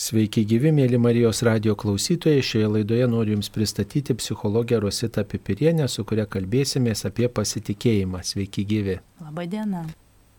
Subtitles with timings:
[0.00, 2.40] Sveiki gyvi, mėly Marijos radio klausytojai.
[2.40, 8.22] Šioje laidoje noriu Jums pristatyti psichologę Rositą Pipirienę, su kuria kalbėsimės apie pasitikėjimą.
[8.24, 8.94] Sveiki gyvi.
[9.20, 9.82] Labadiena.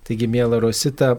[0.08, 1.12] Taigi, mėla Rosita,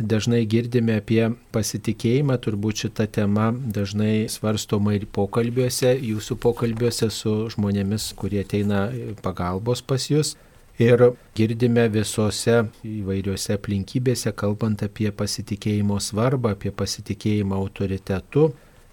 [0.00, 1.20] dažnai girdime apie
[1.52, 8.86] pasitikėjimą, turbūt šita tema dažnai svarstoma ir pokalbiuose, jūsų pokalbiuose su žmonėmis, kurie ateina
[9.20, 10.38] pagalbos pas Jūs.
[10.80, 11.02] Ir
[11.36, 12.54] girdime visose
[12.88, 18.46] įvairiose aplinkybėse, kalbant apie pasitikėjimo svarbą, apie pasitikėjimą autoritetu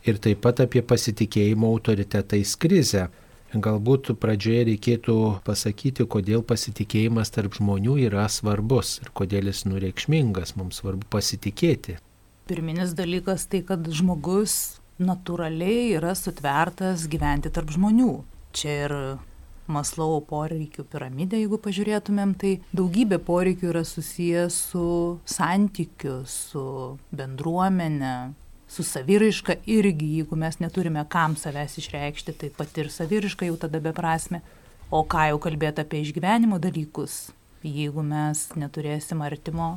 [0.03, 3.05] ir taip pat apie pasitikėjimo autoritetais krizę.
[3.55, 5.15] Galbūt pradžioje reikėtų
[5.47, 11.95] pasakyti, kodėl pasitikėjimas tarp žmonių yra svarbus ir kodėl jis nureikšmingas, mums svarbu pasitikėti.
[12.51, 18.11] Pirminis dalykas tai, kad žmogus natūraliai yra sutvertas gyventi tarp žmonių.
[18.51, 18.99] Čia ir
[19.67, 24.83] Maslovo poreikių piramidė, jeigu pažiūrėtumėm, tai daugybė poreikių yra susijęs su
[25.27, 26.63] santykiu, su
[27.11, 28.13] bendruomenė,
[28.67, 33.83] su saviraiška irgi, jeigu mes neturime kam savęs išreikšti, tai pat ir saviraiška jau tada
[33.83, 34.41] beprasme.
[34.87, 39.73] O ką jau kalbėti apie išgyvenimo dalykus, jeigu mes neturėsim artimo,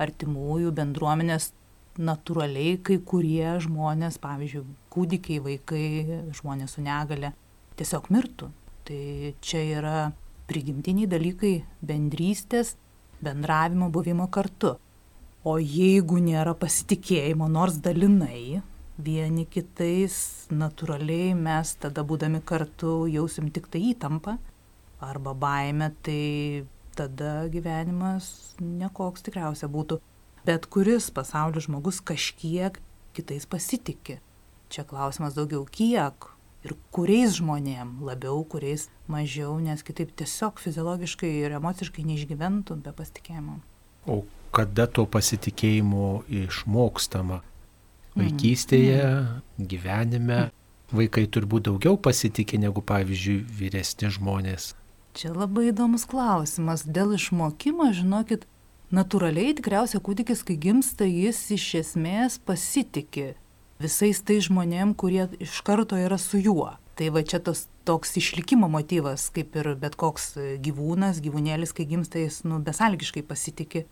[0.00, 1.50] artimųjų bendruomenės,
[1.98, 4.62] natūraliai kai kurie žmonės, pavyzdžiui,
[4.94, 5.84] kūdikiai, vaikai,
[6.38, 7.34] žmonės su negale,
[7.76, 8.48] tiesiog mirtų.
[8.88, 9.96] Tai čia yra
[10.48, 11.52] prigimtiniai dalykai
[11.84, 12.72] bendrystės,
[13.20, 14.78] bendravimo, buvimo kartu.
[15.44, 18.62] O jeigu nėra pasitikėjimo, nors dalinai,
[18.96, 24.38] vieni kitais, natūraliai mes tada būdami kartu jausim tik tai įtampą
[25.04, 26.64] arba baimę, tai
[26.96, 30.00] tada gyvenimas nekoks tikriausia būtų.
[30.48, 32.80] Bet kuris pasaulio žmogus kažkiek
[33.14, 34.18] kitais pasitikė.
[34.72, 36.32] Čia klausimas daugiau kiek,
[36.66, 43.58] ir kuriais žmonėm labiau, kuriais mažiau, nes kitaip tiesiog fiziologiškai ir emociškai neišgyventum be pasitikėjimo.
[44.08, 44.22] O
[44.54, 47.42] kada to pasitikėjimo išmokstama?
[48.18, 49.66] Vaikystėje, mm.
[49.70, 50.38] gyvenime,
[50.90, 54.72] vaikai turbūt daugiau pasitikė negu, pavyzdžiui, vyresni žmonės.
[55.18, 56.82] Čia labai įdomus klausimas.
[56.82, 58.48] Dėl išmokimo, žinokit,
[58.94, 63.36] natūraliai tikriausiai kūdikis, kai gimsta, jis iš esmės pasitikė
[63.82, 66.74] visais tai žmonėm, kurie iš karto yra su juo.
[66.98, 70.32] Tai va čia tos, toks išlikimo motyvas, kaip ir bet koks
[70.64, 73.84] gyvūnas, gyvūnėlis, kai gimsta, jis nu, besalgiškai pasitikė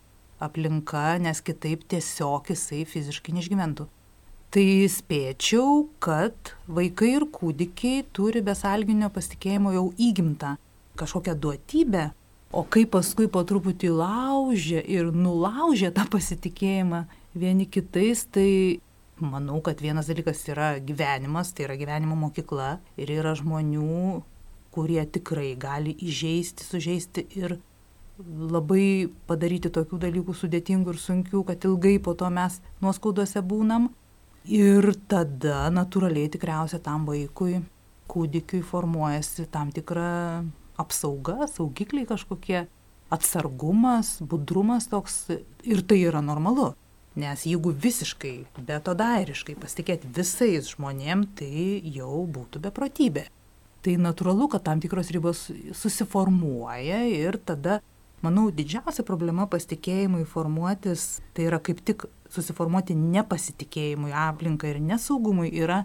[0.42, 3.86] aplinka, nes kitaip tiesiog jisai fiziškai neišgyventų.
[4.56, 10.54] Tai spėčiau, kad vaikai ir kūdikiai turi besalginio pasitikėjimo jau įgimtą
[10.96, 12.04] kažkokią duotybę,
[12.56, 17.04] o kaip paskui po truputį laužė ir nulaužė tą pasitikėjimą
[17.36, 18.80] vieni kitais, tai
[19.16, 24.20] Manau, kad vienas dalykas yra gyvenimas, tai yra gyvenimo mokykla ir yra žmonių,
[24.76, 27.56] kurie tikrai gali įžeisti, sužeisti ir
[28.20, 33.88] labai padaryti tokių dalykų sudėtingų ir sunkių, kad ilgai po to mes nuoskaudose būnam.
[34.46, 37.62] Ir tada natūraliai tikriausiai tam vaikui,
[38.12, 40.44] kūdikiui formuojasi tam tikra
[40.76, 42.66] apsauga, saugikliai kažkokie,
[43.10, 45.22] atsargumas, budrumas toks
[45.64, 46.74] ir tai yra normalu.
[47.16, 48.34] Nes jeigu visiškai
[48.68, 53.24] betodairiškai pasitikėti visais žmonėm, tai jau būtų beprotybė.
[53.80, 55.46] Tai natūralu, kad tam tikros ribos
[55.78, 57.78] susiformuoja ir tada,
[58.20, 62.04] manau, didžiausia problema pasitikėjimui formuotis, tai yra kaip tik
[62.34, 65.84] susiformuoti nepasitikėjimui aplinkai ir nesaugumui yra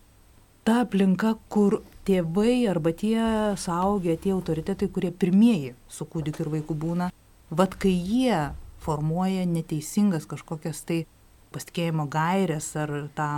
[0.68, 3.22] ta aplinka, kur tėvai arba tie
[3.56, 7.10] suaugę, tie autoritetai, kurie pirmieji su kūdikiu ir vaiku būna,
[7.50, 8.50] vad kai jie
[8.82, 11.04] formuoja neteisingas kažkokias tai
[11.52, 13.30] pasitikėjimo gairės ar tą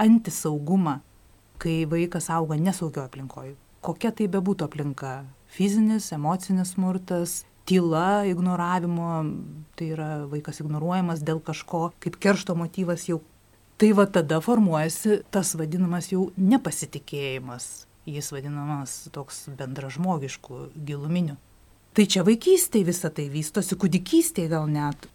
[0.00, 1.00] antisaugumą,
[1.60, 3.56] kai vaikas auga nesaugio aplinkoje.
[3.84, 5.24] Kokia tai bebūtų aplinka-
[5.56, 9.24] fizinis, emocinis smurtas, tyla, ignoravimo,
[9.76, 13.20] tai yra vaikas ignoruojamas dėl kažko, kaip keršto motyvas jau.
[13.78, 17.86] Tai va tada formuojasi tas vadinamas jau nepasitikėjimas.
[18.06, 21.36] Jis vadinamas toks bendražmogišku, giluminiu.
[21.94, 25.08] Tai čia vaikystėje visą tai vystosi, kūdikystėje gal net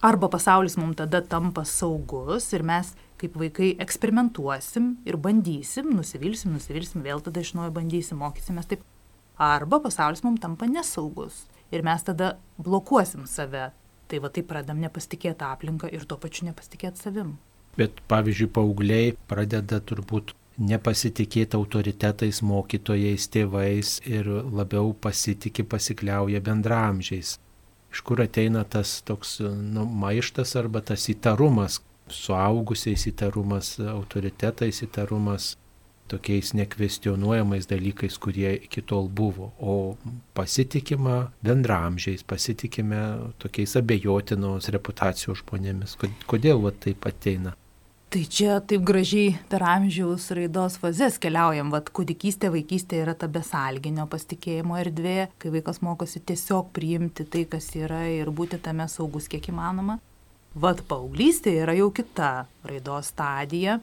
[0.00, 7.02] Arba pasaulis mums tada tampa saugus ir mes kaip vaikai eksperimentuosim ir bandysim, nusivilsim, nusivilsim,
[7.02, 8.84] vėl tada iš naujo bandysim, mokysimės taip.
[9.42, 11.40] Arba pasaulis mums tampa nesaugus
[11.74, 13.72] ir mes tada blokuosim save.
[14.08, 17.34] Tai va taip pradam nepasitikėti aplinką ir tuo pačiu nepasitikėti savim.
[17.74, 20.30] Bet pavyzdžiui, paaugliai pradeda turbūt
[20.62, 27.34] nepasitikėti autoritetais, mokytojais, tėvais ir labiau pasitikė, pasikliauja bendramžiais
[27.92, 35.54] iš kur ateina tas toks nu, maištas arba tas įtarumas, suaugusiais įtarumas, autoritetais įtarumas,
[36.08, 39.96] tokiais nekvestionuojamais dalykais, kurie iki tol buvo, o
[40.34, 43.00] pasitikima bendramžiais, pasitikime
[43.42, 45.98] tokiais abejotinos reputacijos žmonėmis.
[46.30, 47.54] Kodėl va taip ateina?
[48.08, 54.06] Tai čia taip gražiai per amžiaus raidos fazės keliaujam, vad kūdikystė, vaikystė yra ta besalginio
[54.08, 59.50] pasitikėjimo erdvė, kai vaikas mokosi tiesiog priimti tai, kas yra ir būti tame saugus kiek
[59.52, 59.98] įmanoma.
[60.56, 62.30] Vad paauglystė yra jau kita
[62.70, 63.76] raidos stadija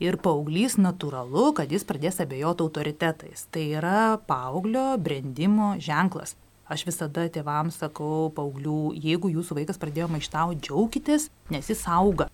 [0.00, 3.44] ir paauglys natūralu, kad jis pradės abejoti autoritetais.
[3.52, 3.98] Tai yra
[4.32, 6.38] paauglio brendimo ženklas.
[6.72, 12.30] Aš visada tėvams sakau, paauglių, jeigu jūsų vaikas pradėjo maištauti, džiaukitės, nes jis auga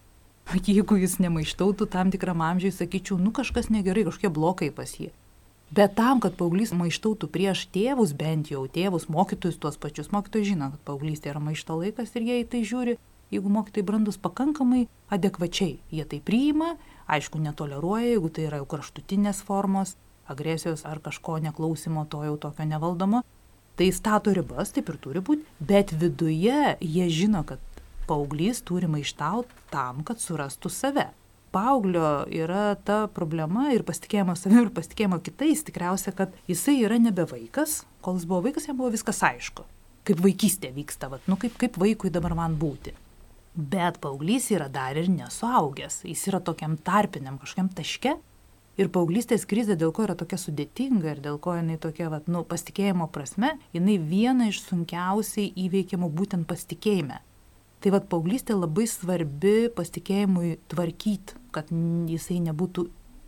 [0.53, 5.11] Jeigu jis nemaištautų tam tikram amžiui, sakyčiau, nu kažkas negerai, kažkokie blokai pas jį.
[5.75, 10.69] Bet tam, kad paauglys maištautų prieš tėvus, bent jau tėvus, mokytojus tuos pačius, mokytojai žino,
[10.75, 12.99] kad paauglystė yra maišto laikas ir jie į tai žiūri,
[13.35, 16.75] jeigu mokytojai brandus pakankamai adekvačiai, jie tai priima,
[17.11, 19.97] aišku, netoleruoja, jeigu tai yra jau kraštutinės formos,
[20.31, 23.25] agresijos ar kažko neklausimo, to jau tokio nevaldoma,
[23.81, 27.59] tai stato ribas, taip ir turi būti, bet viduje jie žino, kad
[28.09, 31.09] paauglys turi maištauti tam, kad surastų save.
[31.55, 37.29] Paauglio yra ta problema ir pasitikėjimo savimi ir pasitikėjimo kitais tikriausia, kad jisai yra nebe
[37.31, 39.63] vaikas, kol jis buvo vaikas, jam buvo viskas aišku.
[40.05, 42.97] Kaip vaikystė vyksta, vat, nu kaip, kaip vaikui dabar man būti.
[43.55, 48.17] Bet paauglys yra dar ir nesuaugęs, jis yra tokiam tarpiniam kažkokiam taške.
[48.75, 52.43] Ir paauglystės krizė, dėl ko yra tokia sudėtinga ir dėl ko jinai tokia, vat, nu,
[52.43, 57.21] pasitikėjimo prasme, jinai viena iš sunkiausiai įveikiamų būtent pasitikėjime.
[57.85, 61.69] Tai vad paauglystė labai svarbi pasitikėjimui tvarkyti, kad
[62.09, 62.87] jisai nebūtų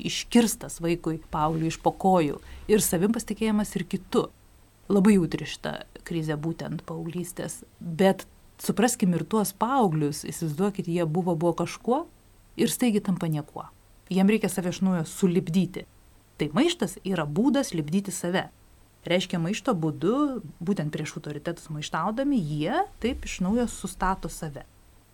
[0.08, 2.38] iškirstas vaikui, paaugliui iš pokojų.
[2.72, 4.22] Ir savim pasitikėjimas ir kitu.
[4.88, 5.74] Labai jautri šita
[6.08, 7.58] krizė būtent paauglystės.
[7.80, 8.24] Bet
[8.62, 12.06] supraskim ir tuos paauglius, įsivaizduokit, jie buvo, buvo kažkuo
[12.56, 13.66] ir staigi tampa niekuo.
[14.08, 15.84] Jiem reikia save iš naujo sulibdyti.
[16.40, 18.46] Tai maištas yra būdas libdyti save.
[19.06, 24.64] Reiškia, maišto būdu, būtent prieš autoritetus maištaudami, jie taip iš naujo sustato save.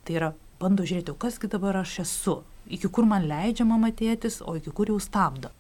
[0.09, 0.31] Tai yra,
[0.63, 2.39] bando žiūrėti, o kasgi dabar aš esu,
[2.73, 5.53] iki kur man leidžia mama tėtis, o iki kur jau stabdo.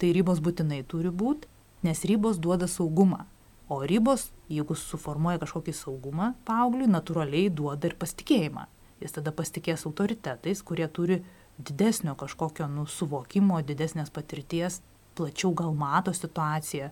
[0.00, 1.50] Tai ribos būtinai turi būti,
[1.84, 3.26] nes ribos duoda saugumą.
[3.68, 8.66] O ribos, jeigu suformuoja kažkokį saugumą paaugliui, natūraliai duoda ir pasitikėjimą.
[9.04, 11.20] Jis tada pasitikės autoritetais, kurie turi
[11.58, 14.80] didesnio kažkokio nusuvokimo, didesnės patirties,
[15.16, 16.90] plačiau gal mato situaciją,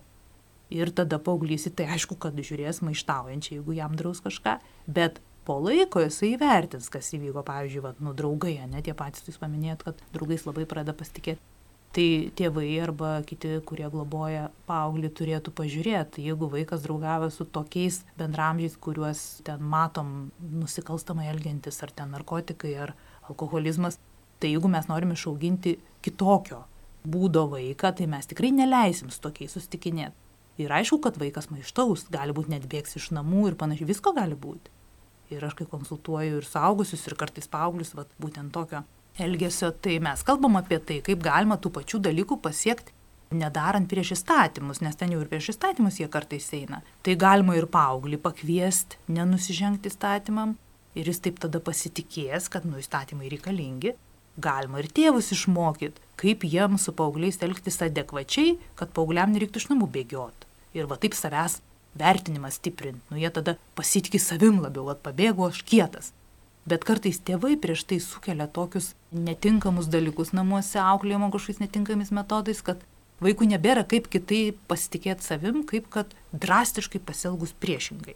[0.73, 4.57] Ir tada paauglys į tai aišku, kad žiūrės maištaujančiai, jeigu jam draus kažką,
[4.87, 9.41] bet po laiko jisai įvertins, kas įvyko, pavyzdžiui, vat, nu, draugai, ne tie patys jūs
[9.41, 11.43] paminėjot, kad draugais labai pradeda pasitikėti.
[11.93, 18.79] Tai tėvai arba kiti, kurie globoja paauglį, turėtų pažiūrėti, jeigu vaikas draugavo su tokiais bendramžiais,
[18.81, 22.95] kuriuos ten matom nusikalstamai elgiantis, ar ten narkotikai, ar
[23.29, 23.99] alkoholizmas,
[24.41, 26.63] tai jeigu mes norime išauginti kitokio
[27.05, 30.17] būdo vaiką, tai mes tikrai neleisim su tokiais susitikinėti.
[30.61, 34.35] Ir aišku, kad vaikas maištaus, gali būti net bėgs iš namų ir panašiai, visko gali
[34.37, 34.69] būti.
[35.33, 38.83] Ir aš kai konsultuoju ir saugusius, ir kartais paauglius, vat, būtent tokio
[39.17, 42.93] elgesio, tai mes kalbam apie tai, kaip galima tų pačių dalykų pasiekti,
[43.33, 46.83] nedarant prieš įstatymus, nes ten jau ir prieš įstatymus jie kartais eina.
[47.01, 50.53] Tai galima ir paauglį pakviesti, nenusižengti įstatymam,
[50.93, 53.97] ir jis taip tada pasitikės, kad nu įstatymai reikalingi.
[54.37, 59.89] Galima ir tėvus išmokyti, kaip jiems su paaugliais elgtis adekvačiai, kad paaugliam nereiktų iš namų
[59.93, 60.42] bėgioti
[60.73, 61.59] ir va taip savęs
[61.99, 63.01] vertinimą stiprint.
[63.11, 66.11] Nu jie tada pasitikė savim labiau, kad pabėgo aš kietas.
[66.65, 72.81] Bet kartais tėvai prieš tai sukelia tokius netinkamus dalykus namuose, auklėjimo kažkokiais netinkamais metodais, kad
[73.23, 78.15] vaikų nebėra kaip kitaip pasitikėti savim, kaip kad drastiškai pasielgus priešingai.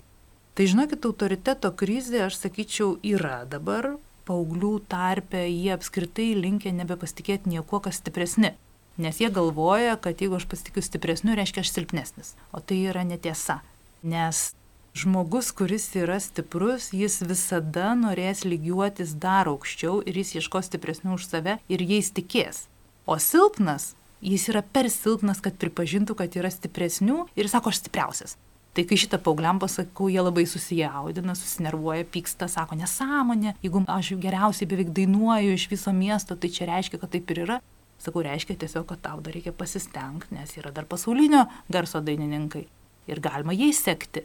[0.58, 7.80] Tai žinokit, autoriteto krizė, aš sakyčiau, yra dabar paauglių tarpe, jie apskritai linkia nebepasitikėti niekuo,
[7.84, 8.56] kas stipresni.
[8.98, 12.34] Nes jie galvoja, kad jeigu aš pasitikiu stipresniu, reiškia aš silpnesnis.
[12.52, 13.60] O tai yra netiesa.
[14.02, 14.56] Nes
[14.98, 21.30] žmogus, kuris yra stiprus, jis visada norės lygiuotis dar aukščiau ir jis ieško stipresnių už
[21.30, 22.66] save ir jais tikės.
[23.06, 23.94] O silpnas,
[24.26, 28.38] jis yra per silpnas, kad pripažintų, kad yra stipresnių ir sako, aš stipriausias.
[28.78, 34.70] Tai kai šitą paaugliam pasakau, jie labai susijaudina, susinervuoja, pyksta, sako nesąmonė, jeigu aš geriausiai
[34.70, 37.58] beveik dainuoju iš viso miesto, tai čia reiškia, kad taip ir yra.
[38.02, 42.68] Sakau, reiškia tiesiog, kad tau dar reikia pasistengti, nes yra dar pasaulinio garso dainininkai
[43.10, 44.24] ir galima jais sekti.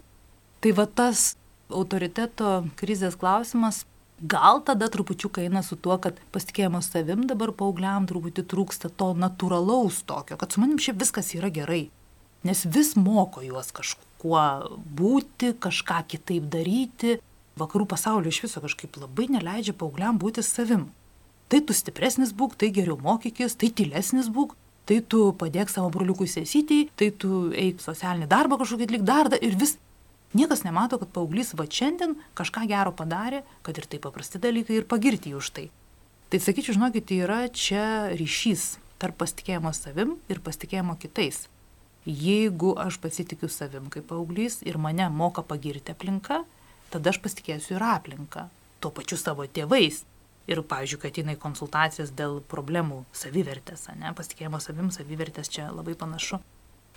[0.62, 1.32] Tai va tas
[1.72, 3.82] autoriteto krizės klausimas
[4.22, 10.02] gal tada trupučiuką eina su tuo, kad pasitikėjimo savim dabar paaugliam truputį trūksta to natūralaus
[10.06, 11.88] tokio, kad su manim šiaip viskas yra gerai.
[12.46, 14.44] Nes vis moko juos kažkuo
[14.98, 17.18] būti, kažką kitaip daryti.
[17.58, 20.88] Vakarų pasaulio iš viso kažkaip labai neleidžia paaugliam būti savim
[21.52, 24.54] tai tu stipresnis būk, tai geriau mokykis, tai tylesnis būk,
[24.88, 29.58] tai tu padėk savo broliukui sesytėjai, tai tu eik socialinį darbą kažkokį atlik darbą ir
[29.60, 29.76] vis.
[30.32, 34.86] Niekas nemato, kad paauglys va šiandien kažką gero padarė, kad ir tai paprasti dalykai ir
[34.88, 35.66] pagirti jį už tai.
[36.32, 37.84] Tai sakyčiau, žinokit, yra čia
[38.16, 41.42] ryšys tarp pasitikėjimo savim ir pasitikėjimo kitais.
[42.08, 46.40] Jeigu aš pasitikiu savim kaip paauglys ir mane moka pagirti aplinka,
[46.88, 48.46] tada aš pasitikėsiu ir aplinką,
[48.80, 50.00] tuo pačiu savo tėvais.
[50.50, 56.40] Ir, pavyzdžiui, kad jinai konsultacijas dėl problemų savivertės, ne, pasitikėjimo savim, savivertės čia labai panašu.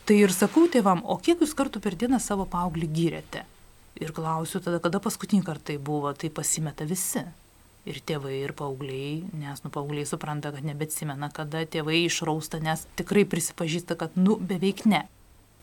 [0.05, 3.45] Tai ir sakau tėvam, o kiek jūs kartų per dieną savo paauglį gyrėte?
[4.01, 7.23] Ir klausiu tada, kada paskutinį kartą tai buvo, tai pasimeta visi.
[7.85, 13.23] Ir tėvai, ir paaugliai, nes, nu, paaugliai supranta, kad nebetsimena, kada tėvai išrausta, nes tikrai
[13.29, 15.05] prisipažįsta, kad, nu, beveik ne.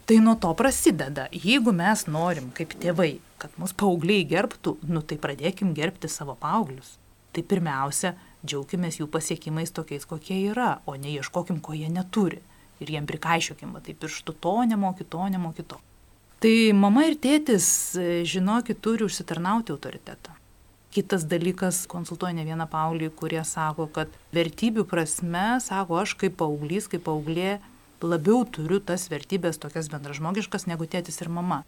[0.06, 1.28] Tai nuo to prasideda.
[1.34, 6.96] Jeigu mes norim, kaip tėvai, kad mus paaugliai gerbtų, nu, tai pradėkim gerbti savo paauglius.
[7.32, 8.12] Tai pirmiausia,
[8.44, 12.42] džiaukimės jų pasiekimais tokiais, kokie yra, o ne ieškokim, ko jie neturi
[12.82, 15.78] ir jiem prikaišiokim, tai pirštų to nemoki, to nemoki to.
[16.42, 20.34] Tai mama ir tėtis, e, žinokit, turi užsitarnauti autoritetą.
[20.92, 26.90] Kitas dalykas, konsultuoju ne vieną paauglį, kurie sako, kad vertybių prasme, sako, aš kaip paauglys,
[26.90, 27.60] kaip paauglė,
[28.02, 31.62] labiau turiu tas vertybės tokias bendražmogiškas negu tėtis ir mama.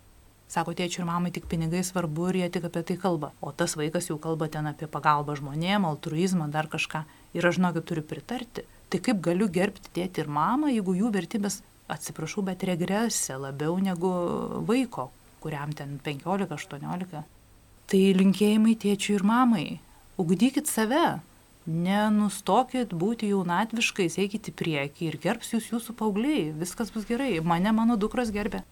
[0.49, 3.33] Sako, tėčiui ir mamai tik pinigai svarbu ir jie tik apie tai kalba.
[3.41, 7.03] O tas vaikas jau kalba ten apie pagalbą žmonėm, altruizmą, dar kažką.
[7.35, 8.67] Ir aš žinokit, turiu pritarti.
[8.93, 14.13] Tai kaip galiu gerbti tėtį ir mamą, jeigu jų vertybės, atsiprašau, bet regresė labiau negu
[14.69, 15.09] vaiko,
[15.43, 17.25] kuriam ten 15-18.
[17.91, 19.65] Tai linkėjimai tėčiui ir mamai.
[20.21, 21.19] Ugdykit save,
[21.67, 27.73] nenustokit būti jaunatviškais, eikit į priekį ir gerbs jūs jūsų paaugliai, viskas bus gerai, mane
[27.75, 28.63] mano dukros gerbė.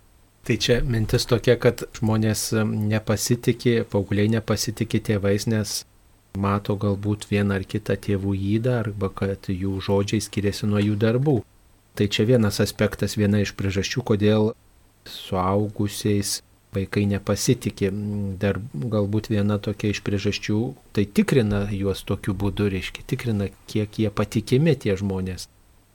[0.42, 5.74] Tai čia mintis tokia, kad žmonės nepasitikė, paaugliai nepasitikė tėvais, nes
[6.34, 11.36] mato galbūt vieną ar kitą tėvų įdą arba kad jų žodžiai skiriasi nuo jų darbų.
[11.94, 14.50] Tai čia vienas aspektas, viena iš priežasčių, kodėl
[15.06, 16.40] suaugusiais
[16.72, 17.92] vaikai nepasitikė.
[18.42, 20.60] Dar galbūt viena tokia iš priežasčių,
[20.96, 25.46] tai tikrina juos tokiu būdu, reiškia, tikrina, kiek jie patikimi tie žmonės.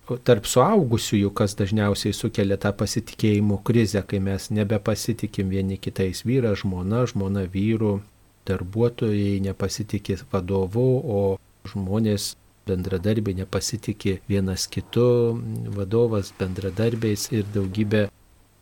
[0.08, 7.04] Tarp suaugusiųjų, kas dažniausiai sukelia tą pasitikėjimo krizę, kai mes nebepasitikim vieni kitais- vyra, žmona,
[7.12, 8.02] žmona vyru,
[8.48, 11.22] darbuotojai nepasitikė vadovu, o
[11.68, 12.36] žmonės
[12.68, 15.08] bendradarbiai nepasitikė vienas kitu,
[15.76, 18.08] vadovas bendradarbiais ir daugybė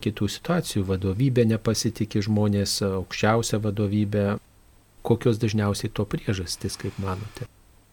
[0.02, 0.84] kitų situacijų.
[0.90, 4.26] Vadovybė nepasitikė žmonės, aukščiausia vadovybė.
[5.06, 7.46] Kokios dažniausiai to priežastys, kaip manote?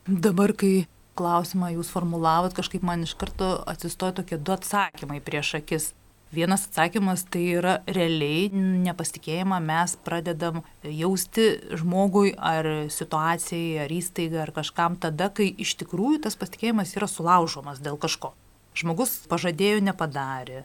[0.07, 5.91] Dabar, kai klausimą jūs formulavot, kažkaip man iš karto atsistojo tokie du atsakymai prieš akis.
[6.33, 11.45] Vienas atsakymas tai yra realiai nepasitikėjimą mes pradedam jausti
[11.77, 17.83] žmogui ar situacijai, ar įstaigai, ar kažkam tada, kai iš tikrųjų tas pasitikėjimas yra sulaužomas
[17.85, 18.33] dėl kažko.
[18.73, 20.63] Žmogus pažadėjo, nepadarė,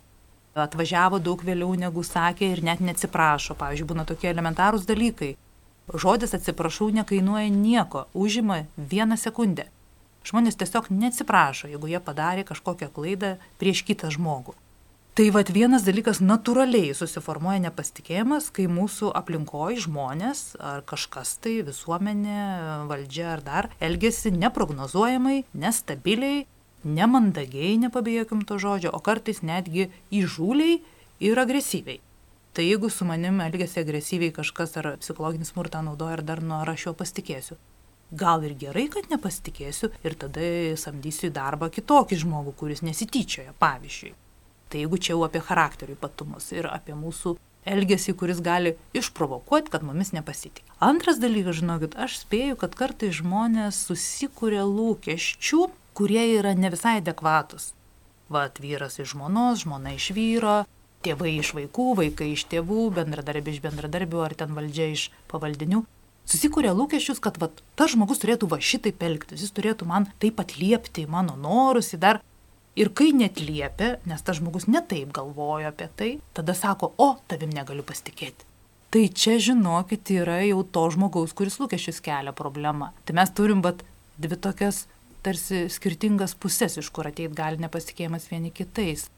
[0.57, 3.57] atvažiavo daug vėliau negu sakė ir net neatsiprašo.
[3.59, 5.35] Pavyzdžiui, būna tokie elementarūs dalykai.
[5.89, 9.69] Žodis atsiprašau nekainuoja nieko, užima vieną sekundę.
[10.29, 14.53] Žmonės tiesiog neatsiprašo, jeigu jie padarė kažkokią klaidą prieš kitą žmogų.
[15.19, 22.43] Tai vad vienas dalykas natūraliai susiformuoja nepasitikėjimas, kai mūsų aplinkoje žmonės ar kažkas tai visuomenė,
[22.87, 26.45] valdžia ar dar elgesi neprognozuojamai, nestabiliai,
[26.85, 30.79] nemandagiai, nepabėjokim to žodžio, o kartais netgi įžūliai
[31.27, 31.99] ir agresyviai.
[32.55, 36.77] Tai jeigu su manim elgesi agresyviai kažkas ar psichologinį smurtą naudoja ar dar nu ar
[36.77, 37.59] aš juo pasitikėsiu.
[38.11, 40.47] Gal ir gerai, kad nepasitikėsiu ir tada
[40.81, 44.15] samdysiu į darbą kitokį žmogų, kuris nesityčioja, pavyzdžiui.
[44.69, 47.35] Tai jeigu čia jau apie charakterio ypatumus ir apie mūsų
[47.69, 50.65] elgesį, kuris gali išprovokuoti, kad mumis nepasitikė.
[50.85, 57.75] Antras dalykas, žinokit, aš spėju, kad kartai žmonės susikūrė lūkesčių, kurie yra ne visai adekvatus.
[58.33, 60.63] Vat vyras iš žmonos, žmona iš vyro,
[61.05, 65.85] tėvai iš vaikų, vaikai iš tėvų, bendradarbiai iš bendradarbių ar ten valdžia iš pavaldinių.
[66.29, 71.07] Susikūrė lūkesčius, kad vat, tas žmogus turėtų va šitaip elgtis, jis turėtų man taip atliepti
[71.07, 72.21] į mano norus, į dar
[72.79, 77.83] Ir kai netliepia, nes tas žmogus netaip galvojo apie tai, tada sako, o, tavim negaliu
[77.83, 78.47] pasitikėti.
[78.95, 82.93] Tai čia, žinokit, yra jau to žmogaus, kuris lūkesčius kelia problema.
[83.03, 83.83] Tai mes turim bat
[84.23, 84.85] dvi tokias
[85.27, 89.09] tarsi skirtingas pusės, iš kur ateit gali nepasitikėjimas vieni kitais.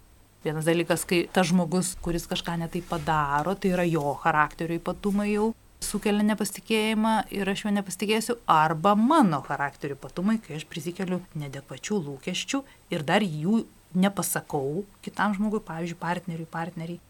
[0.41, 5.51] Vienas dalykas, kai tas žmogus, kuris kažką netai padaro, tai yra jo charakterio ypatumai jau,
[5.85, 12.63] sukelia nepasitikėjimą ir aš juo nepasitikėsiu, arba mano charakterio patumai, kai aš prisikeliu nedekvačių lūkesčių
[12.95, 17.01] ir dar jų nepasakau kitam žmogui, pavyzdžiui, partneriui, partneriai.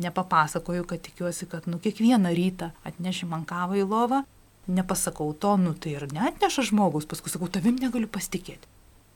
[0.00, 4.22] Nepapasakoju, kad tikiuosi, kad nu kiekvieną rytą atneši man kavą į lovą,
[4.72, 8.70] nepasakau to, nu tai ir neatneša žmogus, paskui sakau, tavim negaliu pasitikėti.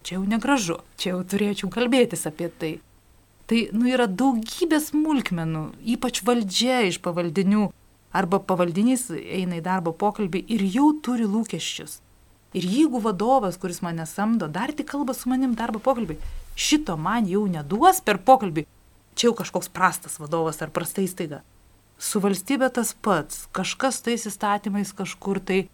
[0.07, 2.75] Čia jau negražu, čia jau turėčiau kalbėtis apie tai.
[3.47, 7.71] Tai, nu, yra daugybė smulkmenų, ypač valdžia iš pavaldinių
[8.17, 12.01] arba pavaldinys eina į darbo pokalbį ir jau turi lūkesčius.
[12.57, 16.17] Ir jeigu vadovas, kuris mane samdo, dar tik kalba su manim darbo pokalbį,
[16.57, 18.65] šito man jau neduos per pokalbį,
[19.15, 21.43] čia jau kažkoks prastas vadovas ar prasta įstaiga.
[21.99, 25.67] Su valstybė tas pats, kažkas tais įstatymais kažkur tai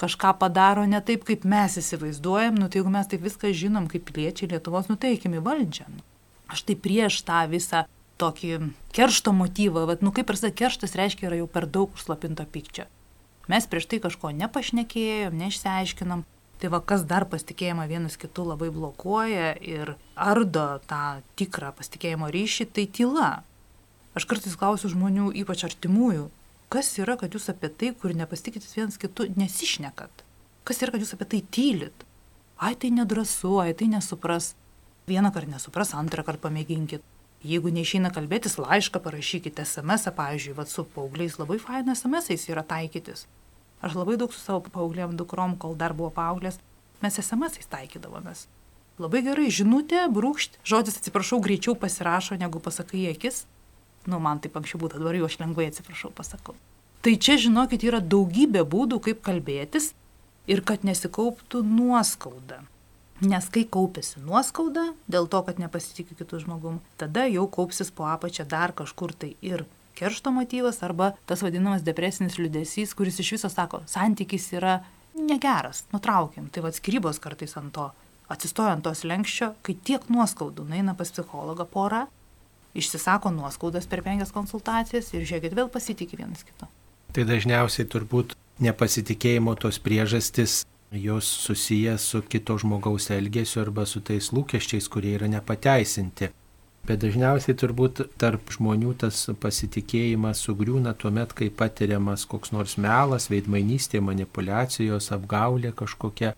[0.00, 4.08] kažką padaro ne taip, kaip mes įsivaizduojam, nu tai jeigu mes taip viską žinom, kaip
[4.08, 5.86] piliečiai Lietuvos, nu tai eikime į valdžią.
[5.92, 6.02] Nu.
[6.52, 7.84] Aš tai prieš tą visą
[8.22, 8.56] tokį
[8.96, 12.86] keršto motyvą, vat, nu kaip ir sakai, kerštas reiškia yra jau per daug užslapinto pykčio.
[13.50, 16.22] Mes prieš tai kažko nepašnekėjom, neišsiaiškinom.
[16.62, 22.68] Tai va, kas dar pasitikėjimą vienas kitų labai blokuoja ir ardo tą tikrą pasitikėjimo ryšį,
[22.70, 23.30] tai tyla.
[24.14, 26.28] Aš kartais klausiu žmonių, ypač artimųjų,
[26.70, 30.22] kas yra, kad jūs apie tai, kur nepasitikėtis vienas kitų, nesišnekat?
[30.62, 32.06] Kas yra, kad jūs apie tai tylit?
[32.62, 34.52] Ai, tai nedrasu, ai, tai nesupras.
[35.10, 37.02] Vieną kartą nesupras, antrą kartą pamėginkit.
[37.42, 43.26] Jeigu neišeina kalbėtis, laišką parašykite SMS, pavyzdžiui, vad su paaugliais labai faina SMS yra taikytis.
[43.82, 46.60] Aš labai daug su savo paaugliam dukrom, kol dar buvo paauglės,
[47.02, 48.46] mes SMS taikydavomės.
[49.02, 53.42] Labai gerai, žinutė, brūkšt, žodis atsiprašau greičiau pasirašo, negu pasakai akis.
[54.06, 56.54] Nu, man taip anksčiau būtų, dabar jau aš lengvai atsiprašau pasakau.
[57.02, 59.90] Tai čia, žinokit, yra daugybė būdų, kaip kalbėtis
[60.46, 62.62] ir kad nesikauptų nuoskauda.
[63.22, 68.48] Nes kai kaupėsi nuoskauda dėl to, kad nepasitikė kitų žmogum, tada jau kaupsis po apačią
[68.50, 69.62] dar kažkur tai ir
[69.94, 74.80] keršto motyvas arba tas vadinamas depresinis liudesys, kuris iš viso sako, santykis yra
[75.14, 76.48] negeras, nutraukiam.
[76.50, 77.86] Tai vad skirybos kartais ant to,
[78.32, 82.02] atsistoja ant tos lenkščio, kai tiek nuoskaudų nueina pas psichologą porą,
[82.74, 86.66] išsisako nuoskaudas per penkias konsultacijas ir žiūrėkit, vėl pasitikė vienas kito.
[87.14, 90.62] Tai dažniausiai turbūt nepasitikėjimo tos priežastis
[90.92, 96.28] jos susijęs su kito žmogaus elgesiu arba su tais lūkesčiais, kurie yra nepateisinti.
[96.86, 103.28] Bet dažniausiai turbūt tarp žmonių tas pasitikėjimas sugriūna tuo met, kai patiriamas koks nors melas,
[103.30, 106.34] veidmainystė, manipulacijos, apgaulė kažkokia.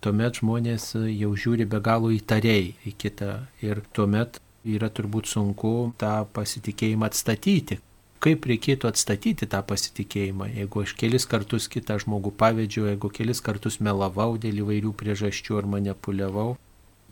[0.00, 3.32] Tuomet žmonės jau žiūri be galo įtariai į kitą
[3.66, 7.80] ir tuomet yra turbūt sunku tą pasitikėjimą atstatyti
[8.24, 13.78] kaip reikėtų atstatyti tą pasitikėjimą, jeigu aš kelis kartus kitą žmogų pavedžiau, jeigu kelis kartus
[13.84, 16.48] melavau dėl įvairių priežasčių ar manipuliavau,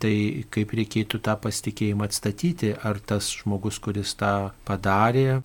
[0.03, 0.15] tai
[0.53, 4.35] kaip reikėtų tą pasitikėjimą atstatyti, ar tas žmogus, kuris tą
[4.69, 5.41] padarė,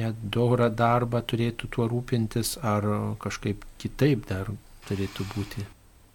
[0.00, 2.88] net dorą darbą turėtų tuo rūpintis, ar
[3.22, 4.50] kažkaip kitaip dar
[4.88, 5.71] turėtų būti.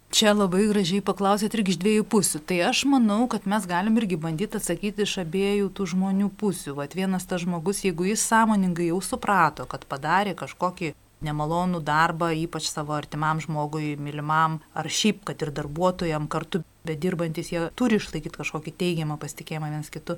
[0.08, 2.38] Čia labai gražiai paklausėt irgi iš dviejų pusių.
[2.48, 6.72] Tai aš manau, kad mes galim irgi bandyti atsakyti iš abiejų tų žmonių pusių.
[6.78, 10.94] Vat vienas tas žmogus, jeigu jis sąmoningai jau suprato, kad padarė kažkokį
[11.28, 17.68] nemalonų darbą, ypač savo artimam žmogui, mylimam, ar šiaip, kad ir darbuotojam kartu bedirbantis, jie
[17.76, 20.16] turi išlaikyti kažkokį teigiamą pasitikėjimą vienas kitu.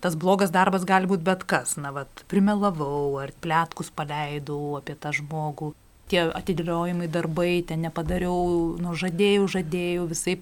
[0.00, 5.12] Tas blogas darbas gali būti bet kas, na, vad, primelavau, ar plėtkus paleidau apie tą
[5.16, 5.72] žmogų,
[6.10, 10.36] tie atidėliojimai darbai, ten nepadariau, nu žadėjau, žadėjau visai.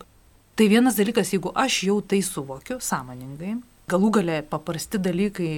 [0.54, 3.56] Tai vienas dalykas, jeigu aš jau tai suvokiu sąmoningai,
[3.90, 5.50] galų gale paprasti dalykai,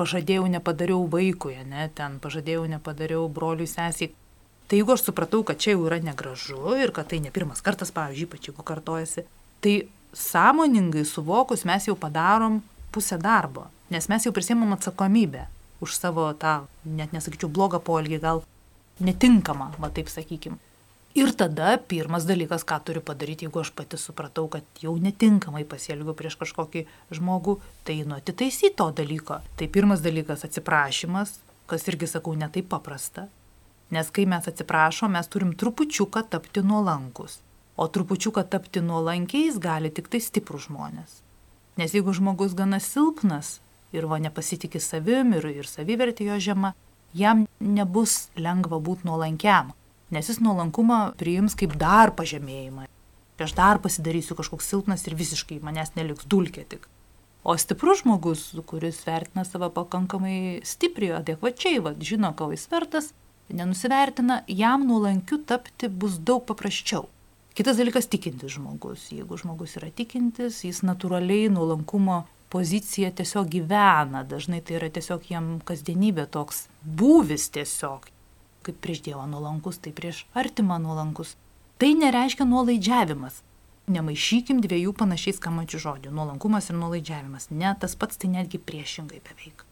[0.00, 4.12] pažadėjau, nepadariau vaikui, ne, ten pažadėjau, nepadariau broliui sesiai.
[4.70, 7.92] Tai jeigu aš supratau, kad čia jau yra negražu ir kad tai ne pirmas kartas,
[7.92, 9.26] pavyzdžiui, ypač jeigu kartojasi,
[9.60, 9.74] tai
[10.16, 15.44] sąmoningai suvokus mes jau padarom pusę darbo, nes mes jau prisimam atsakomybę
[15.82, 18.42] už savo tą, net nesakyčiau, blogą poelgį, gal
[19.04, 20.58] netinkama, va taip sakykim.
[21.12, 26.14] Ir tada pirmas dalykas, ką turiu padaryti, jeigu aš pati supratau, kad jau netinkamai pasielgiu
[26.16, 29.42] prieš kažkokį žmogų, tai nu atitaisyti to dalyko.
[29.60, 31.34] Tai pirmas dalykas- atsiprašymas,
[31.66, 33.28] kas irgi sakau netaip paprasta.
[33.90, 37.40] Nes kai mes atsiprašom, mes turim trupučiuką tapti nuolankus.
[37.76, 41.20] O trupučiuką tapti nuolankiais gali tik tai stiprų žmonės.
[41.76, 43.60] Nes jeigu žmogus gana silpnas
[43.92, 46.72] ir va nepasitikė savim ir, ir savivertė jo žema,
[47.14, 49.72] jam nebus lengva būti nuolankiam,
[50.10, 52.88] nes jis nuolankumą priims kaip dar pažemėjimą.
[53.42, 56.84] Aš dar pasidarysiu kažkoks silpnas ir visiškai manęs neliks dulkė tik.
[57.42, 63.08] O stiprus žmogus, kuris vertina save pakankamai stipriai, adekvačiai, va, žino, ko jis vertas,
[63.50, 67.08] nenusivertina, jam nuolankiu tapti bus daug paprasčiau.
[67.58, 69.10] Kitas dalykas- tikintis žmogus.
[69.10, 72.22] Jeigu žmogus yra tikintis, jis natūraliai nuolankumo
[72.52, 78.10] pozicija tiesiog gyvena, dažnai tai yra tiesiog jam kasdienybė toks būvis tiesiog.
[78.62, 81.34] Kaip prieš Dievą nuolankus, tai prieš artimą nuolankus.
[81.80, 83.40] Tai nereiškia nuolaidžiavimas.
[83.90, 87.48] Nemaišykim dviejų panašiai skambančių žodžių- nuolankumas ir nuolaidžiavimas.
[87.50, 89.64] Ne, tas pats tai netgi priešingai beveik.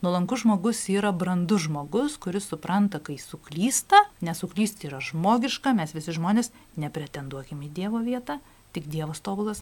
[0.00, 6.48] Nuolankus žmogus yra brandus žmogus, kuris supranta, kai suklysta, nesuklysti yra žmogiška, mes visi žmonės
[6.76, 8.38] nepretenduokime į Dievo vietą,
[8.72, 9.60] tik Dievas tobulas,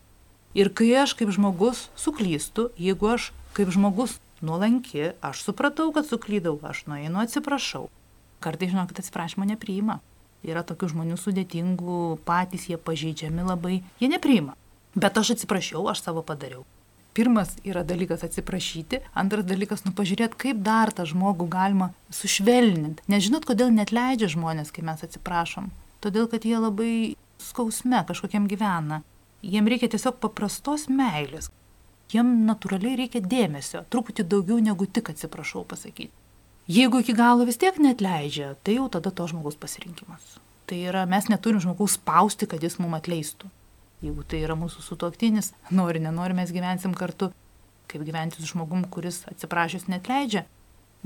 [0.58, 6.56] Ir kai aš kaip žmogus suklystu, jeigu aš kaip žmogus nuolanki, aš supratau, kad suklydau,
[6.66, 7.84] aš nueinu atsiprašau.
[8.42, 10.00] Kartai žinokit, atsiprašymo nepriima.
[10.42, 14.56] Yra tokių žmonių sudėtingų, patys jie pažeidžiami labai, jie nepriima.
[14.98, 16.64] Bet aš atsiprašiau, aš savo padariau.
[17.14, 23.06] Pirmas yra dalykas atsiprašyti, antras dalykas, nu pažiūrėti, kaip dar tą žmogų galima sušvelninti.
[23.10, 25.70] Nežinot, kodėl net leidžia žmonės, kai mes atsiprašom.
[26.02, 26.92] Todėl, kad jie labai
[27.42, 29.02] skausme kažkokiam gyvena.
[29.42, 31.50] Jiem reikia tiesiog paprastos meilės.
[32.10, 36.10] Jiem natūraliai reikia dėmesio, truputį daugiau negu tik atsiprašau pasakyti.
[36.68, 40.36] Jeigu iki galo vis tiek net leidžia, tai jau tada to žmogaus pasirinkimas.
[40.68, 43.48] Tai yra, mes neturim žmogaus spausti, kad jis mums atleistų.
[44.04, 47.30] Jeigu tai yra mūsų sutuoktinis, nori, nenori, mes gyvensim kartu.
[47.88, 50.44] Kaip gyventi su žmogum, kuris atsiprašęs net leidžia,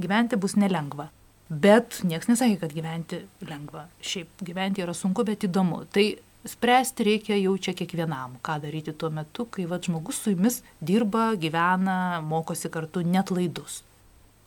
[0.02, 1.12] gyventi bus nelengva.
[1.46, 3.86] Bet nieks nesakė, kad gyventi lengva.
[4.02, 5.84] Šiaip gyventi yra sunku, bet įdomu.
[5.94, 6.06] Tai
[6.48, 11.32] spręsti reikia jau čia kiekvienam, ką daryti tuo metu, kai va, žmogus su jumis dirba,
[11.38, 13.82] gyvena, mokosi kartu net laidus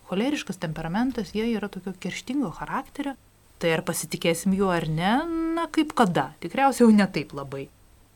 [0.10, 3.16] choleriškas temperamentas, jie yra tokio kerštingo charakterio.
[3.60, 5.14] Tai ar pasitikėsim juo ar ne,
[5.56, 7.68] na kaip kada, tikriausiai jau ne taip labai.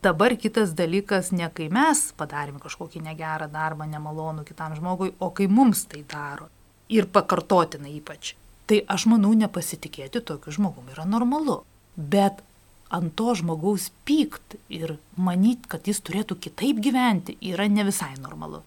[0.03, 5.47] Dabar kitas dalykas ne kai mes padarėme kažkokį negerą darbą, nemalonų kitam žmogui, o kai
[5.51, 6.47] mums tai daro.
[6.89, 8.35] Ir pakartotina ypač.
[8.69, 11.61] Tai aš manau, nepasitikėti tokiu žmogumi yra normalu.
[11.97, 12.43] Bet
[12.89, 18.63] ant to žmogaus pykt ir manyti, kad jis turėtų kitaip gyventi, yra ne visai normalu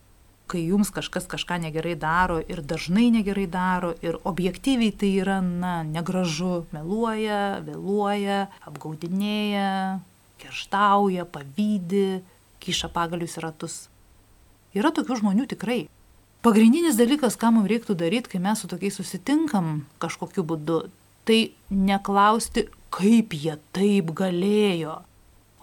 [0.53, 5.81] kai jums kažkas kažką negerai daro ir dažnai negerai daro ir objektyviai tai yra, na,
[5.87, 10.03] negražu, meluoja, vėluoja, apgaudinėja,
[10.43, 12.21] kerštauja, pavydį,
[12.63, 13.79] kiša pagalius ratus.
[14.77, 15.81] Yra tokių žmonių tikrai.
[16.45, 20.83] Pagrindinis dalykas, ką mums reiktų daryti, kai mes su tokiais susitinkam kažkokiu būdu,
[21.25, 25.01] tai neklausti, kaip jie taip galėjo,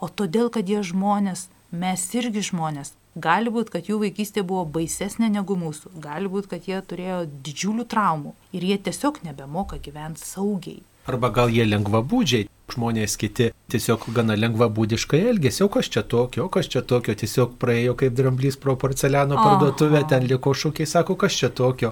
[0.00, 5.32] o todėl, kad jie žmonės, mes irgi žmonės, Gali būti, kad jų vaikystė buvo baisesnė
[5.34, 10.84] negu mūsų, gali būti, kad jie turėjo didžiulių traumų ir jie tiesiog nebemoka gyventi saugiai.
[11.10, 16.70] Arba gal jie lengvabūdžiai, žmonės kiti tiesiog gana lengvabūdiškai elgėsi, o kas čia tokio, kas
[16.70, 21.50] čia tokio, tiesiog praėjo kaip dramblys pro porceliano parduotuvę, ten liko šūkiai, sako, kas čia
[21.50, 21.90] tokio.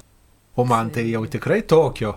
[0.55, 2.15] O man tai jau tikrai tokio.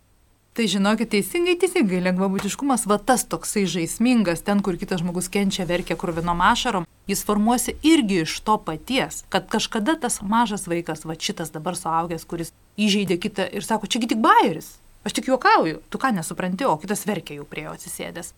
[0.52, 5.96] Tai žinokit, teisingai, teisingai, lengvabūdiškumas, va tas toksai žaismingas, ten, kur kitas žmogus kenčia, verkia
[5.96, 11.54] kurvinom ašarom, jis formuosi irgi iš to paties, kad kažkada tas mažas vaikas, va šitas
[11.56, 14.74] dabar suaugęs, kuris įžeidė kitą ir sako, čiagi tik bairis,
[15.08, 18.34] aš tik juokauju, tu ką nesupranti, o kitas verkia jau prie jo atsisėdęs.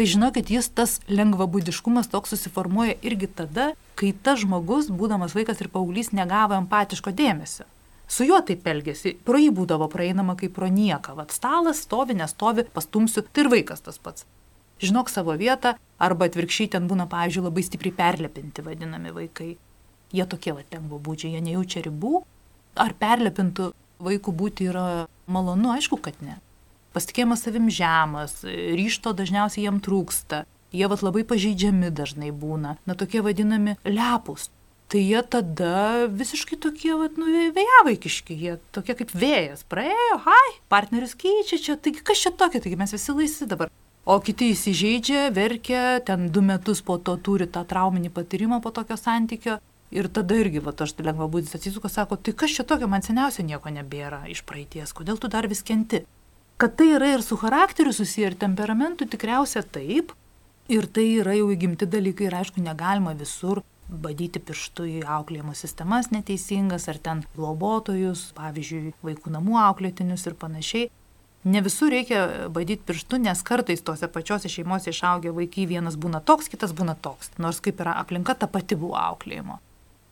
[0.00, 5.68] Tai žinokit, jis tas lengvabūdiškumas toks susiformuoja irgi tada, kai tas žmogus, būdamas vaikas ir
[5.68, 7.68] paauglys, negavo empatiško dėmesio
[8.10, 12.66] su juo taip elgesi, pro jį būdavo praeinama kaip pro nieką, vad stalas stovi, nestovi,
[12.74, 14.26] pastumsiu, tai ir vaikas tas pats.
[14.80, 19.50] Žinok savo vietą, arba atvirkščiai ten būna, pavyzdžiui, labai stipriai perlepinti vadinami vaikai.
[20.10, 22.22] Jie tokie va ten būdžiai, jie nejaučia ribų.
[22.80, 23.70] Ar perlepintų
[24.02, 24.86] vaikų būti yra
[25.30, 26.40] malonu, aišku, kad ne.
[26.96, 30.42] Pasitikėjimas savim žemas, ryšto dažniausiai jiem trūksta,
[30.74, 34.48] jie vat labai pažeidžiami dažnai būna, na tokie vadinami lepus,
[34.90, 39.62] tai jie tada visiškai tokie, vat, nu, vėjavaikiški, jie tokie kaip vėjas.
[39.70, 43.70] Praėjo, hai, partneris keičia čia, taigi kas čia tokia, taigi mes visi laisvi dabar.
[44.10, 48.98] O kiti įsižeidžia, verkia, ten du metus po to turi tą trauminį patyrimą po tokio
[48.98, 49.60] santykio.
[49.94, 53.46] Ir tada irgi, va, aš lengva būdis atsisuka, sako, tai kas čia tokio, man seniausia
[53.46, 56.04] nieko nebėra iš praeities, kodėl tu dar vis kenti.
[56.60, 60.14] Kad tai yra ir su charakteriu susiję, ir temperamentu tikriausia taip.
[60.70, 66.10] Ir tai yra jau įgimti dalykai ir aišku, negalima visur badyti pirštu į auklėjimo sistemas
[66.14, 70.90] neteisingas ar ten globotojus, pavyzdžiui, vaikų namų auklėtinius ir panašiai.
[71.44, 76.50] Ne visur reikia badyti pirštu, nes kartais tose pačiose šeimose išaugę vaikai vienas būna toks,
[76.52, 79.56] kitas būna toks, nors kaip yra aplinka ta pati buvo auklėjimo.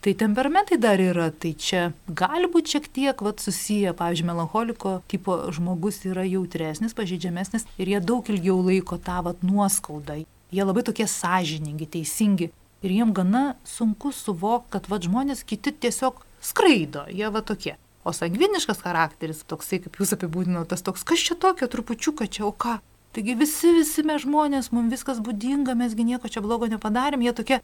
[0.01, 5.37] Tai temperamentai dar yra, tai čia gali būti šiek tiek vat, susiję, pavyzdžiui, melancholiko tipo
[5.53, 10.23] žmogus yra jautresnis, pažeidžiamesnis ir jie daug ilgiau laiko tą vat, nuoskaudą.
[10.55, 12.49] Jie labai tokie sąžiningi, teisingi
[12.87, 17.75] Ir jiem gana sunku suvokti, kad va žmonės kiti tiesiog skraido, jie va tokie.
[18.07, 22.53] O sangviniškas charakteris, toksai, kaip jūs apibūdinote, tas toks, kas čia tokio, trupučiuką čia, o
[22.55, 22.79] ką.
[23.17, 27.59] Taigi visi, visi mes žmonės, mums viskas būdinga, mesgi nieko čia blogo nepadarėm, jie tokie,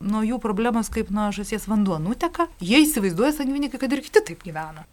[0.00, 4.42] nuo jų problemos kaip nuo žasies vanduo nuteka, jie įsivaizduoja sangvinikai, kad ir kiti taip
[4.44, 4.84] gyvena.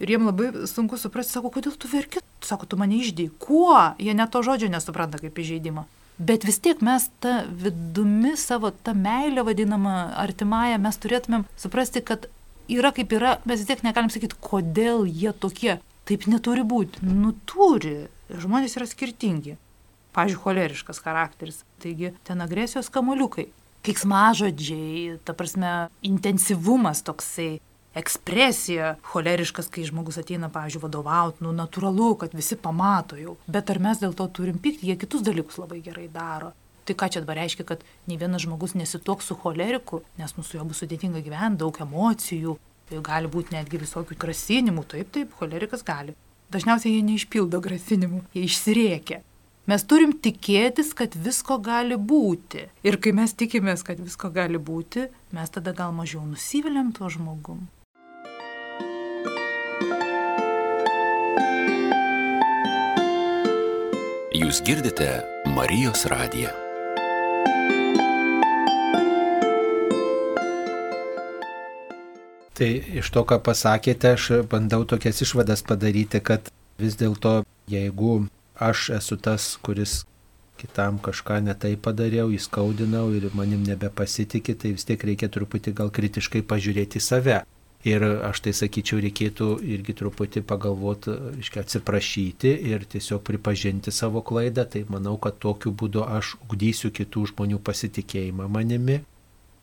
[0.00, 4.14] Ir jiem labai sunku suprasti, sako, kodėl tu verki, sako, tu mane išdėjai, kuo, jie
[4.16, 5.86] net to žodžio nesupranta kaip įžeidimą.
[6.18, 12.24] Bet vis tiek mes tą vidumi savo, tą meilę vadinamą artimąją, mes turėtumėm suprasti, kad
[12.72, 15.76] yra kaip yra, mes vis tiek negalim sakyti, kodėl jie tokie.
[16.06, 17.02] Taip neturi būti.
[17.04, 18.06] Nu turi.
[18.30, 19.56] Žmonės yra skirtingi.
[20.16, 21.60] Pavyzdžiui, choleriškas charakteris.
[21.82, 23.50] Taigi ten agresijos kamoliukai.
[23.86, 25.72] Kiksmažodžiai, ta prasme,
[26.06, 27.58] intensyvumas toksai,
[27.96, 33.36] ekspresija, choleriškas, kai žmogus ateina, pavyzdžiui, vadovauti, nu natūralu, kad visi pamato jau.
[33.48, 36.52] Bet ar mes dėl to turim pykti, jie kitus dalykus labai gerai daro.
[36.86, 40.66] Tai ką čia dabar reiškia, kad nei vienas žmogus nesitoks su choleriku, nes mūsų jo
[40.68, 42.54] bus sudėtinga gyventi, daug emocijų,
[42.86, 46.14] tai gali būti netgi visokių grasinimų, taip, taip, cholerikas gali.
[46.54, 49.24] Dažniausiai jie neišpildo grasinimų, jie išsiriekia.
[49.66, 52.68] Mes turim tikėtis, kad visko gali būti.
[52.86, 57.64] Ir kai mes tikimės, kad visko gali būti, mes tada gal mažiau nusiviliam tuo žmogum.
[64.56, 65.06] Jūs girdite
[65.52, 66.48] Marijos radiją.
[72.56, 76.48] Tai iš to, ką pasakėte, aš bandau tokias išvadas padaryti, kad
[76.80, 78.14] vis dėlto, jeigu
[78.56, 80.06] aš esu tas, kuris
[80.56, 86.40] kitam kažką netai padariau, įskaudinau ir manim nebepasitikė, tai vis tiek reikia truputį gal kritiškai
[86.48, 87.42] pažiūrėti į save.
[87.84, 91.12] Ir aš tai sakyčiau, reikėtų irgi truputį pagalvoti,
[91.42, 94.64] iškia atsiprašyti ir tiesiog pripažinti savo klaidą.
[94.72, 99.02] Tai manau, kad tokiu būdu aš ugdysiu kitų žmonių pasitikėjimą manimi.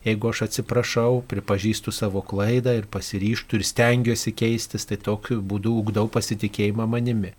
[0.04, 6.10] Jeigu aš atsiprašau, pripažįstu savo klaidą ir pasiryštų ir stengiuosi keistis, tai tokiu būdu ugdau
[6.12, 7.32] pasitikėjimą manimi.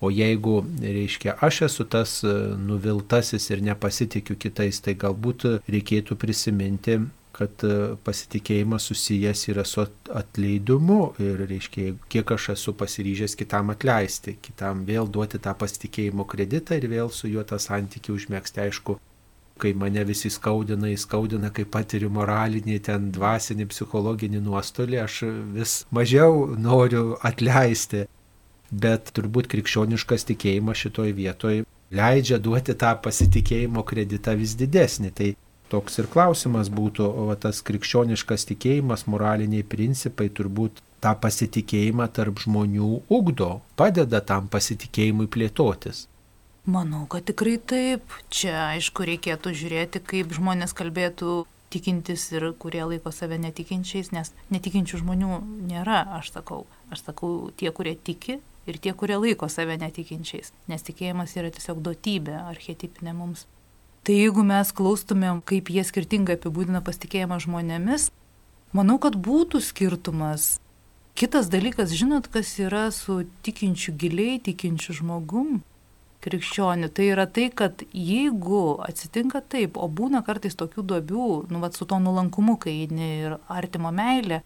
[0.00, 2.18] O jeigu, reiškia, aš esu tas
[2.60, 6.98] nuviltasis ir nepasitikiu kitais, tai galbūt reikėtų prisiminti
[7.36, 7.72] kad e,
[8.04, 9.82] pasitikėjimas susijęs yra su
[10.20, 16.80] atleidimu ir, reiškia, kiek aš esu pasiryžęs kitam atleisti, kitam vėl duoti tą pasitikėjimo kreditą
[16.80, 18.96] ir vėl su juo tą santykių užmėgsti, aišku,
[19.60, 25.22] kai mane visi skaudina, įskaudina, kai patiriu moralinį, ten dvasinį, psichologinį nuostolį, aš
[25.56, 28.06] vis mažiau noriu atleisti.
[28.66, 31.60] Bet turbūt krikščioniškas tikėjimas šitoj vietoj
[31.94, 35.12] leidžia duoti tą pasitikėjimo kreditą vis didesnį.
[35.14, 35.28] Tai
[35.72, 42.90] Toks ir klausimas būtų, o tas krikščioniškas tikėjimas, moraliniai principai turbūt tą pasitikėjimą tarp žmonių
[43.12, 46.06] ugdo, padeda tam pasitikėjimui plėtotis.
[46.66, 48.14] Manau, kad tikrai taip.
[48.30, 55.02] Čia aišku reikėtų žiūrėti, kaip žmonės kalbėtų tikintis ir kurie laiko save netikinčiais, nes netikinčių
[55.02, 56.64] žmonių nėra, aš sakau.
[56.90, 60.50] Aš sakau tie, kurie tiki ir tie, kurie laiko save netikinčiais.
[60.70, 63.46] Nes tikėjimas yra tiesiog duotybė, archetipinė mums.
[64.06, 68.04] Tai jeigu mes klaustumėm, kaip jie skirtingai apibūdina pasitikėjimą žmonėmis,
[68.70, 70.60] manau, kad būtų skirtumas.
[71.18, 75.56] Kitas dalykas, žinot, kas yra su tikinčiu giliai, tikinčiu žmogum,
[76.22, 81.74] krikščioniu, tai yra tai, kad jeigu atsitinka taip, o būna kartais tokių duobių, nu, vat,
[81.74, 84.44] su to nulankumu, kai ir artimo meilė,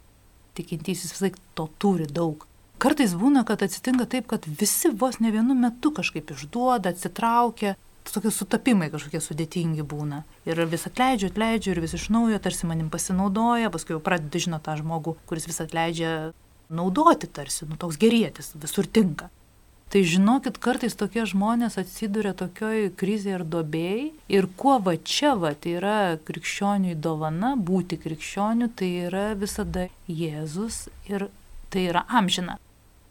[0.57, 2.49] tikintysis vis laik to turi daug.
[2.81, 7.77] Kartais būna, kad atsitinka taip, kad visi vos ne vienu metu kažkaip išduoda, atsitraukia,
[8.09, 10.23] tokie sutapimai kažkokie sudėtingi būna.
[10.49, 14.67] Ir vis atleidžiu, atleidžiu ir vis iš naujo, tarsi manim pasinaudoja, paskui jau pradedu žinoti
[14.69, 16.15] tą žmogų, kuris vis atleidžia
[16.71, 19.29] naudoti tarsi, nu toks gerėtis, visur tinka.
[19.91, 24.05] Tai žinokit, kartais tokie žmonės atsiduria tokioj krizėje ir dobėjai.
[24.31, 25.97] Ir kuo va čia va, tai yra
[26.29, 31.27] krikščioniui dovana, būti krikščioniu, tai yra visada Jėzus ir
[31.75, 32.55] tai yra amžina.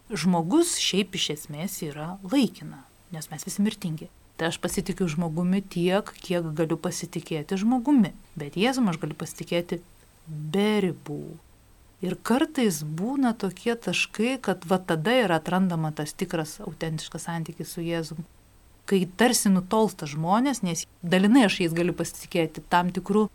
[0.08, 2.80] Žmogus šiaip iš esmės yra laikina,
[3.12, 4.08] nes mes visi mirtingi.
[4.40, 8.14] Tai aš pasitikiu žmogumi tiek, kiek galiu pasitikėti žmogumi.
[8.40, 9.82] Bet Jėzum aš galiu pasitikėti
[10.24, 11.20] be ribų.
[12.00, 17.84] Ir kartais būna tokie taškai, kad va tada yra atrandama tas tikras autentiškas santykis su
[17.84, 18.24] Jėzum.
[18.88, 23.26] Kai tarsi nutolsta žmonės, nes dalinai aš jais galiu pasitikėti tam tikrų,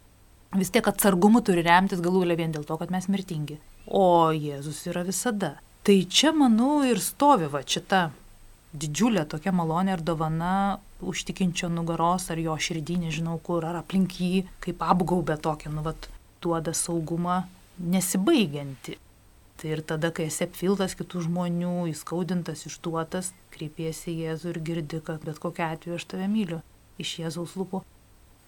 [0.58, 3.62] vis tiek atsargumu turi remtis galų galia vien dėl to, kad mes mirtingi.
[3.86, 5.60] O Jėzus yra visada.
[5.86, 8.08] Tai čia, manau, ir stovi va šita
[8.76, 10.80] didžiulė tokia malonė ir dovana
[11.12, 16.10] užtikinčio nugaros ar jo širdį, nežinau kur, ar aplink jį, kaip apgaubė tokia, nu, vat,
[16.44, 17.44] duoda saugumą
[17.80, 19.00] nesibaigianti.
[19.56, 25.00] Tai ir tada, kai esi apviltas kitų žmonių, įskaudintas, išduotas, kreipiesi į Jėzų ir girdi,
[25.04, 26.60] kad bet kokia atveju aš tave myliu
[27.00, 27.82] iš Jėzaus lūpų.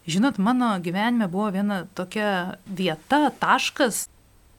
[0.07, 4.05] Žinot, mano gyvenime buvo viena tokia vieta, taškas,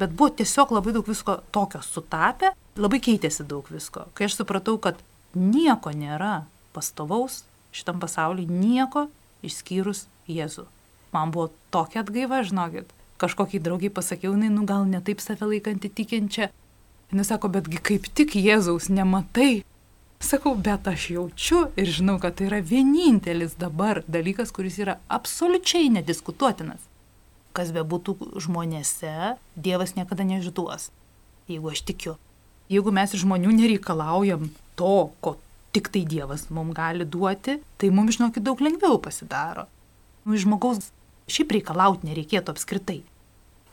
[0.00, 4.06] bet buvo tiesiog labai daug visko tokio sutapę, labai keitėsi daug visko.
[4.16, 5.00] Kai aš supratau, kad
[5.36, 6.42] nieko nėra
[6.76, 7.42] pastovaus
[7.78, 9.06] šitam pasaulyje, nieko
[9.46, 10.66] išskyrus Jėzų.
[11.14, 12.90] Man buvo tokia atgaiva, žinokit.
[13.18, 16.50] Kažkokiai draugiai pasakiau, jinai, nu gal netaip save laikanti tikinčia.
[17.08, 19.64] Jis sako, betgi kaip tik Jėzaus nematai.
[20.20, 25.92] Sakau, bet aš jaučiu ir žinau, kad tai yra vienintelis dabar dalykas, kuris yra absoliučiai
[25.94, 26.82] nediskutuotinas.
[27.54, 30.90] Kas be būtų žmonėse, Dievas niekada neišduos,
[31.48, 32.16] jeigu aš tikiu.
[32.68, 35.38] Jeigu mes iš žmonių nereikalaujam to, ko
[35.78, 39.68] tik tai Dievas mums gali duoti, tai mums, žinokit, daug lengviau pasidaro.
[40.26, 40.90] Nu, žmogaus
[41.30, 43.00] šiaip reikalauti nereikėtų apskritai.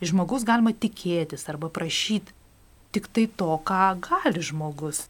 [0.04, 2.36] Iš žmogaus galima tikėtis arba prašyti,
[2.94, 5.08] tik tai to, ką gali žmogus.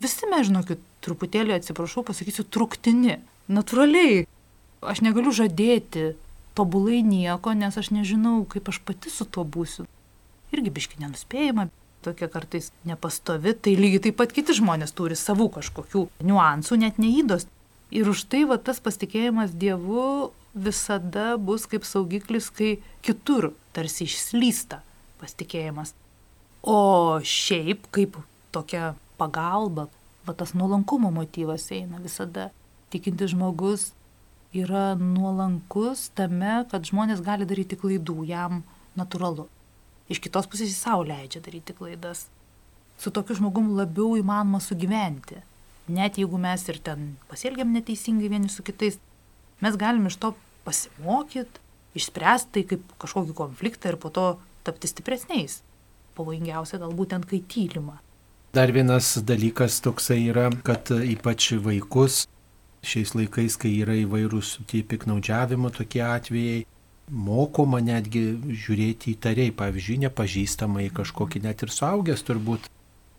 [0.00, 3.18] Visi mes, žinokit, truputėlį atsiprašau, pasakysiu, truktini.
[3.50, 4.24] Naturaliai.
[4.80, 6.12] Aš negaliu žadėti
[6.58, 9.88] tobulai nieko, nes aš nežinau, kaip aš pati su tuo būsiu.
[10.54, 11.68] Irgi biški nenuspėjama,
[12.02, 17.48] tokia kartais nepastovi, tai lygiai taip pat kiti žmonės turi savų kažkokių niuansų, net neįdos.
[17.94, 24.82] Ir už tai va tas pasitikėjimas Dievu visada bus kaip saugiklis, kai kitur tarsi išslysta
[25.20, 25.94] pasitikėjimas.
[26.62, 28.18] O šiaip kaip
[28.52, 29.88] tokia pagalba,
[30.26, 32.50] va tas nuolankumo motyvas eina visada.
[32.92, 33.90] Tikintis žmogus
[34.56, 38.62] yra nuolankus tame, kad žmonės gali daryti klaidų, jam
[38.98, 39.48] natūralu.
[40.08, 42.26] Iš kitos pusės jis savo leidžia daryti klaidas.
[42.98, 45.42] Su tokiu žmogum labiau įmanoma sugyventi.
[45.88, 48.98] Net jeigu mes ir ten pasielgiam neteisingai vieni su kitais,
[49.64, 50.34] mes galim iš to
[50.66, 51.62] pasimokyti,
[51.96, 54.26] išspręsti tai kaip kažkokį konfliktą ir po to
[54.66, 55.60] tapti stipresniais.
[56.18, 58.00] Pavojingiausia galbūt ten, kai tylima.
[58.56, 62.24] Dar vienas dalykas toksai yra, kad ypač vaikus
[62.88, 66.64] šiais laikais, kai yra įvairūs tie piknaudžiavimo tokie atvejai,
[67.10, 68.22] mokoma netgi
[68.64, 72.68] žiūrėti įtariai, pavyzdžiui, nepažįstamai kažkokį net ir suaugęs turbūt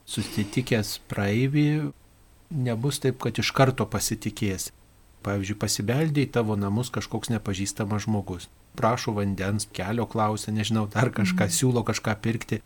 [0.09, 1.67] susitikęs praeivį,
[2.65, 4.71] nebus taip, kad iš karto pasitikės.
[5.25, 8.47] Pavyzdžiui, pasibeldė į tavo namus kažkoks nepažįstamas žmogus.
[8.79, 11.55] Prašo vandens, kelio klausia, nežinau, dar kažką mm.
[11.57, 12.61] siūlo kažką pirkti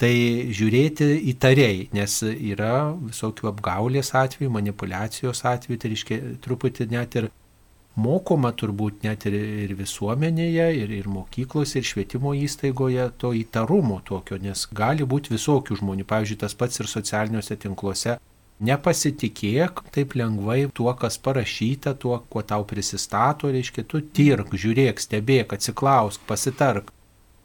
[0.00, 7.28] tai žiūrėti įtariai, nes yra visokių apgaulės atvejų, manipulacijos atvejų, tai reiškia truputį net ir
[7.96, 14.38] mokoma turbūt net ir, ir visuomenėje, ir, ir mokyklose, ir švietimo įstaigoje to įtarumo tokio,
[14.42, 18.18] nes gali būti visokių žmonių, pavyzdžiui, tas pats ir socialiniuose tinkluose.
[18.64, 25.56] Nepasitikėk taip lengvai tuo, kas parašyta, tuo, kuo tau prisistato, reiškia, tu tirk, žiūrėk, stebėk,
[25.56, 26.92] atsiklausk, pasitark.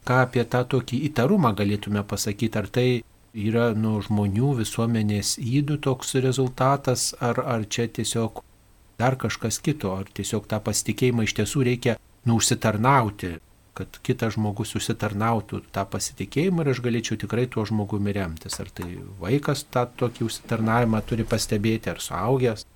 [0.06, 2.86] Ką apie tą tokį įtarumą galėtume pasakyti, ar tai
[3.34, 8.40] yra nu, žmonių visuomenės įdų toks rezultatas, ar, ar čia tiesiog
[9.00, 11.96] dar kažkas kito, ar tiesiog tą pasitikėjimą iš tiesų reikia
[12.28, 13.38] nu, užsitarnauti,
[13.80, 18.58] kad kitas žmogus užsitarnautų tą pasitikėjimą ir aš galėčiau tikrai tuo žmogumi remtis.
[18.60, 18.90] Ar tai
[19.22, 22.66] vaikas tą tokį užsitarnavimą turi pastebėti, ar suaugęs.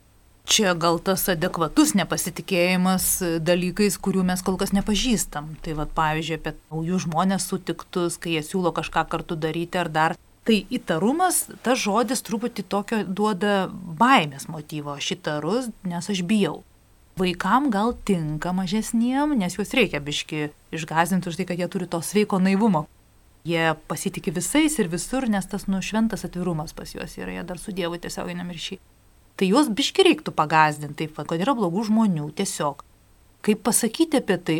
[0.45, 3.07] Čia gal tas adekvatus nepasitikėjimas
[3.41, 5.55] dalykais, kurių mes kol kas nepažįstam.
[5.65, 10.17] Tai vad pavyzdžiui, apie naujus žmonės sutiktus, kai jie siūlo kažką kartu daryti ar dar.
[10.45, 14.99] Tai įtarumas, tas žodis truputį tokio duoda baimės motyvo.
[14.99, 16.63] Aš įtarus, nes aš bijau.
[17.17, 22.03] Vaikam gal tinka mažesniem, nes juos reikia biški išgazinti už tai, kad jie turi to
[22.05, 22.85] sveiko naivumo.
[23.49, 27.73] Jie pasitikė visais ir visur, nes tas nušventas atvirumas pas juos yra, jie dar su
[27.77, 28.81] Dievu tiesioginiam ryšį
[29.39, 32.85] tai juos biški reiktų pagazdinti, taip, kad yra blogų žmonių tiesiog.
[33.45, 34.57] Kaip pasakyti apie tai,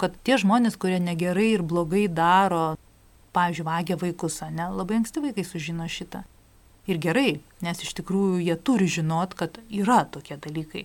[0.00, 2.74] kad tie žmonės, kurie negerai ir blogai daro,
[3.34, 6.24] pavyzdžiui, vagia vaikus, ne, labai anksti vaikai sužino šitą.
[6.90, 10.84] Ir gerai, nes iš tikrųjų jie turi žinot, kad yra tokie dalykai.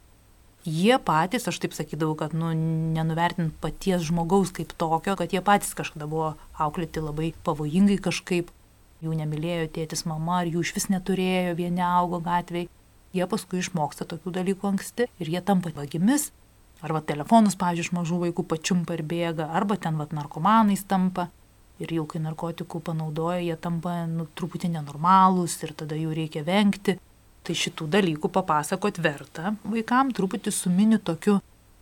[0.68, 2.52] Jie patys, aš taip sakydavau, kad nu,
[2.96, 8.52] nenuvertint paties žmogaus kaip tokio, kad jie patys kažkada buvo auklėti labai pavojingai kažkaip,
[9.04, 12.68] jų nemylėjo tėtis mama, ar jų iš vis neturėjo, vieni augo gatvėje
[13.14, 16.30] jie paskui išmoksta tokių dalykų anksti ir jie tampa vagimis.
[16.80, 21.28] Arba telefonus, pavyzdžiui, iš mažų vaikų pačiumpa ir bėga, arba ten vat narkomanais tampa.
[21.80, 26.98] Ir jau kai narkotikų panaudoja, jie tampa nu, truputį nenormalūs ir tada jų reikia vengti.
[27.48, 31.38] Tai šitų dalykų papasakot verta vaikam, truputį sumini tokiu,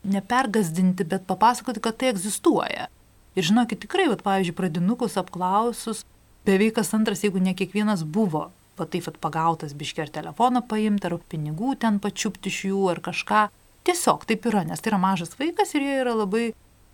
[0.06, 2.92] nepergazdinti, bet papasakoti, kad tai egzistuoja.
[3.38, 6.06] Ir žinokit, tikrai, vat, pavyzdžiui, pradinukus apklausus,
[6.46, 11.10] beveik kas antras, jeigu ne kiekvienas buvo va taip pat pagautas biški ar telefoną paimti,
[11.10, 13.48] ar pinigų ten pačiupti iš jų, ar kažką.
[13.88, 16.52] Tiesiog taip yra, nes tai yra mažas vaikas ir jie yra labai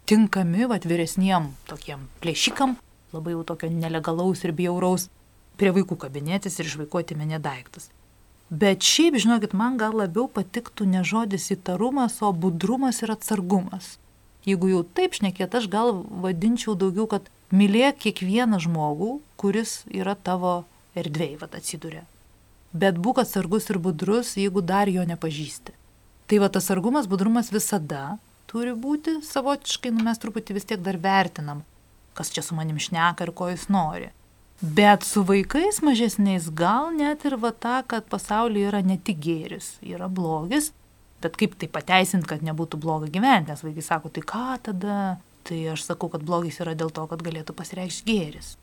[0.10, 2.78] tinkami, va, vyresniem tokiem plėšikam,
[3.14, 5.10] labai jau tokio nelegalaus ir bjauraus,
[5.58, 7.90] prie vaikų kabinėtis ir išvaikuoti menė daiktus.
[8.54, 13.96] Bet šiaip, žinokit, man gal labiau patiktų ne žodis įtarumas, o budrumas ir atsargumas.
[14.46, 15.94] Jeigu jau taip šnekėt, aš gal
[16.26, 20.66] vadinčiau daugiau, kad mylėk kiekvieną žmogų, kuris yra tavo
[21.00, 22.04] erdvėj vat atsiduria.
[22.74, 25.74] Bet būk atsargus ir budrus, jeigu dar jo nepažįsti.
[26.28, 28.18] Tai va tas sargumas, budrumas visada
[28.50, 31.64] turi būti savotiškai, nu mes truputį vis tiek dar vertinam,
[32.18, 34.12] kas čia su manim šneka ir ko jis nori.
[34.62, 39.74] Bet su vaikais mažesniais gal net ir va ta, kad pasaulyje yra ne tik gėris,
[39.84, 40.72] yra blogis,
[41.24, 45.00] bet kaip tai pateisinti, kad nebūtų bloga gyventi, nes vaikai sako, tai ką tada?
[45.44, 48.54] Tai aš sakau, kad blogis yra dėl to, kad galėtų pasireikšti gėris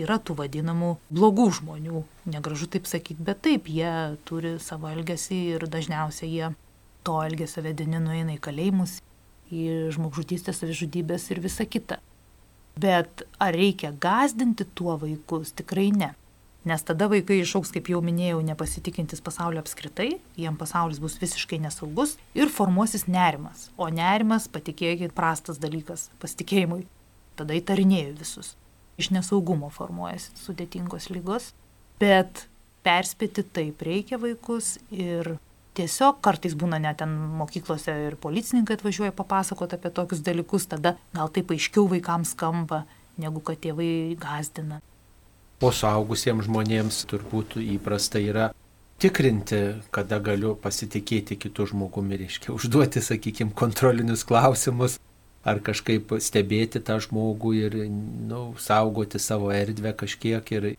[0.00, 5.66] yra tų vadinamų blogų žmonių, negražu taip sakyti, bet taip, jie turi savo elgesį ir
[5.70, 6.50] dažniausiai jie
[7.06, 8.98] to elgesio vedini nueina į kalėjimus,
[9.54, 12.00] į žmogžudystės, savižudybės ir visa kita.
[12.80, 15.52] Bet ar reikia gazdinti tuo vaikus?
[15.54, 16.14] Tikrai ne.
[16.64, 22.16] Nes tada vaikai išauks, kaip jau minėjau, nepasitikintis pasaulio apskritai, jiem pasaulis bus visiškai nesaugus
[22.34, 23.68] ir formuosis nerimas.
[23.76, 26.86] O nerimas, patikėkit, prastas dalykas pasitikėjimui.
[27.36, 28.54] Tada įtarinėjau visus.
[28.96, 31.50] Iš nesaugumo formuojasi sudėtingos lygos,
[32.00, 32.46] bet
[32.86, 35.34] perspėti taip reikia vaikus ir
[35.78, 41.32] tiesiog kartais būna net ten mokyklose ir policininkai atvažiuoja papasakoti apie tokius dalykus, tada gal
[41.34, 42.84] taip aiškiau vaikams skamba,
[43.20, 44.80] negu kad tėvai gazdina.
[45.62, 48.50] O suaugusiems žmonėms turbūt įprasta yra
[49.02, 49.60] tikrinti,
[49.94, 54.98] kada galiu pasitikėti kitų žmogumi, reiškia užduoti, sakykime, kontrolinius klausimus
[55.44, 57.76] ar kažkaip stebėti tą žmogų ir
[58.30, 60.70] nu, saugoti savo erdvę kažkiek ir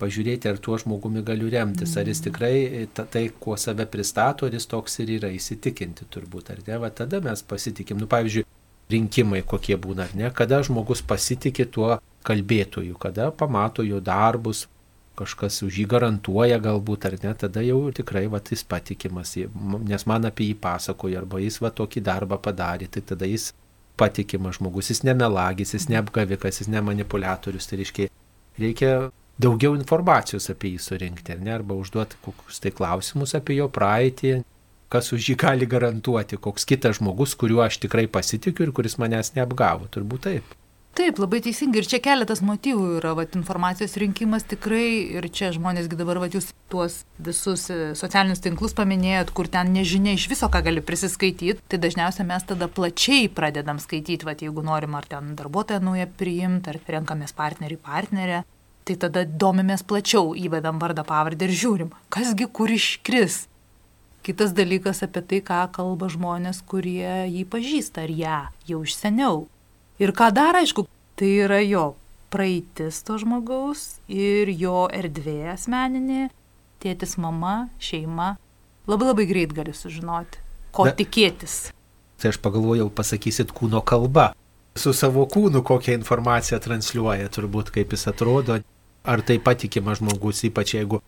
[0.00, 4.56] pažiūrėti, ar tuo žmogumi galiu remtis, ar jis tikrai ta, tai, kuo save pristato, ar
[4.56, 8.00] jis toks ir yra įsitikinti turbūt, ar ne, va tada mes pasitikim.
[8.00, 8.46] Nu, pavyzdžiui,
[8.90, 11.94] rinkimai kokie būna, ar ne, kada žmogus pasitikė tuo
[12.26, 14.66] kalbėtojų, kada pamato jo darbus,
[15.20, 19.36] kažkas už jį garantuoja galbūt ar ne, tada jau tikrai va, jis patikimas,
[19.92, 23.50] nes man apie jį pasakoja, arba jis va tokį darbą padarė, tai tada jis
[24.00, 28.08] patikimas žmogus, jis nemelagis, jis neapgavikas, jis nemanipuliatorius, tai reiškia,
[28.60, 28.92] reikia
[29.40, 34.40] daugiau informacijos apie jį surinkti, ne, arba užduoti kokius tai klausimus apie jo praeitį,
[34.90, 39.36] kas už jį gali garantuoti, koks kitas žmogus, kuriuo aš tikrai pasitikiu ir kuris manęs
[39.36, 40.56] neapgavo, turbūt taip.
[40.98, 41.84] Taip, labai teisingai.
[41.84, 46.48] Ir čia keletas motyvų yra, vat, informacijos rinkimas tikrai, ir čia žmonėsgi dabar, vat, jūs
[46.72, 51.78] tuos visus e, socialinius tinklus paminėjot, kur ten nežinia iš viso, ką gali prisiskaityti, tai
[51.78, 56.82] dažniausiai mes tada plačiai pradedam skaityti, vat, jeigu norim ar ten darbuotoją naują priimti, ar
[56.98, 58.42] renkamės partnerį, partnerę,
[58.90, 63.44] tai tada domimės plačiau, įvedam vardą pavardę ir žiūrim, kasgi kur iškris.
[64.26, 69.46] Kitas dalykas apie tai, ką kalba žmonės, kurie jį pažįsta, ar ją jau iš seniau.
[70.02, 70.84] Ir ką dar, aišku,
[71.16, 71.94] tai yra jo
[72.30, 76.28] praeitis to žmogaus ir jo erdvė asmeninė,
[76.82, 78.34] tėtis, mama, šeima.
[78.90, 80.42] Labai labai greit gali sužinoti,
[80.74, 81.70] ko Na, tikėtis.
[82.20, 84.32] Tai aš pagalvojau, pasakysit kūno kalba.
[84.78, 88.60] Su savo kūnu kokią informaciją transliuoja, turbūt kaip jis atrodo.
[89.04, 91.00] Ar tai patikima žmogus, ypač jeigu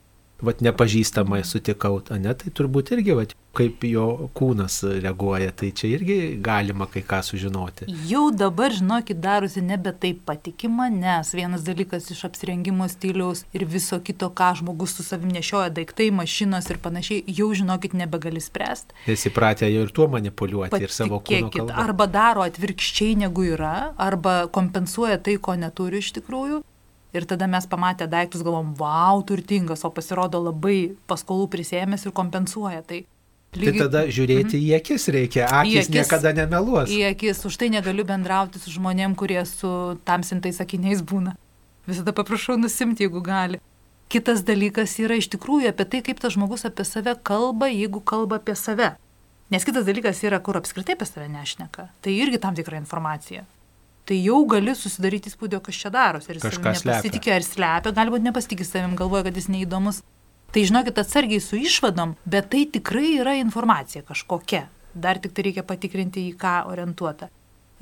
[0.42, 6.16] vat nepažįstamai sutikau, ne, tai turbūt irgi, vat, kaip jo kūnas reaguoja, tai čia irgi
[6.42, 7.86] galima kai ką sužinoti.
[8.08, 14.00] Jau dabar, žinokit, darosi nebe taip patikima, nes vienas dalykas iš apsirengimo stiliaus ir viso
[14.02, 18.98] kito, ką žmogus su savim nešioja, daiktai, mašinos ir panašiai, jau žinokit, nebegali spręsti.
[19.12, 21.70] Jis įpratę jau ir tuo manipuliuoti Patikėkit, ir savo kūną.
[21.84, 26.64] Arba daro atvirkščiai negu yra, arba kompensuoja tai, ko neturi iš tikrųjų.
[27.12, 32.80] Ir tada mes pamatę daiktus galvom, wow, turtingas, o pasirodo labai paskolų prisėmęs ir kompensuoja.
[32.88, 33.02] Tai,
[33.52, 33.74] lygiai...
[33.74, 34.70] tai tada žiūrėti mm -hmm.
[34.70, 36.88] į akis reikia, akis, akis niekada nemeluos.
[36.88, 41.36] Į akis, už tai negaliu bendrauti su žmonėm, kurie su tamsintais akiniais būna.
[41.86, 43.60] Visada paprašau nusimti, jeigu gali.
[44.08, 48.36] Kitas dalykas yra iš tikrųjų apie tai, kaip tas žmogus apie save kalba, jeigu kalba
[48.36, 48.96] apie save.
[49.50, 51.88] Nes kitas dalykas yra, kur apskritai apie save nešneka.
[52.00, 53.44] Tai irgi tam tikra informacija
[54.08, 56.32] tai jau gali susidaryti įspūdį, kas čia darosi.
[56.32, 60.02] Ar jis nepasitikė, ar slepia, galbūt nepasitikė savim, galvoja, kad jis neįdomus.
[60.52, 64.66] Tai žinokit, atsargiai su išvadom, bet tai tikrai yra informacija kažkokia.
[64.92, 67.30] Dar tik tai reikia patikrinti, į ką orientuota.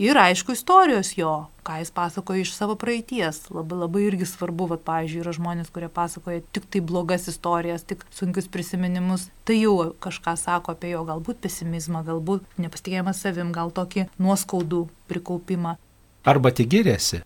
[0.01, 1.33] Ir aišku, istorijos jo,
[1.67, 3.43] ką jis pasakoja iš savo praeities.
[3.53, 8.07] Labai labai irgi svarbu, va, pavyzdžiui, yra žmonės, kurie pasakoja tik tai blogas istorijas, tik
[8.17, 9.27] sunkius prisiminimus.
[9.45, 15.77] Tai jau kažką sako apie jo, galbūt pesimizmą, galbūt nepasitikėjimą savim, gal tokį nuoskaudų prikaupimą.
[16.25, 17.23] Arba tik giriasi.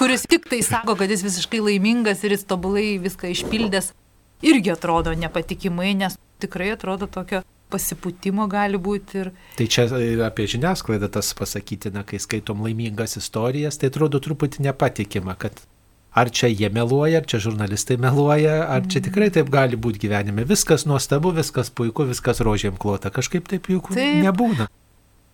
[0.00, 3.90] Kuris tik tai sako, kad jis visiškai laimingas ir jis tobulai viską išpildęs,
[4.46, 9.24] irgi atrodo nepatikimai, nes tikrai atrodo tokio pasipūtimo gali būti.
[9.24, 9.32] Ir...
[9.58, 9.84] Tai čia
[10.26, 15.60] apie žiniasklaidą tas pasakytina, kai skaitom laimingas istorijas, tai atrodo truputį nepatikima, kad
[16.10, 20.48] ar čia jie meluoja, ar čia žurnalistai meluoja, ar čia tikrai taip gali būti gyvenime.
[20.48, 24.24] Viskas nuostabu, viskas puiku, viskas rožėm klota, kažkaip taip juk taip.
[24.24, 24.66] nebūna.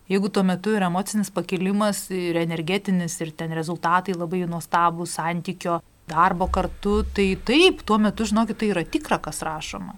[0.06, 6.46] Jeigu tuo metu yra emocinis pakilimas ir energetinis ir ten rezultatai labai nuostabus santykio, darbo
[6.46, 9.96] kartu, tai taip, tuo metu žinokit, tai yra tikra, kas rašoma.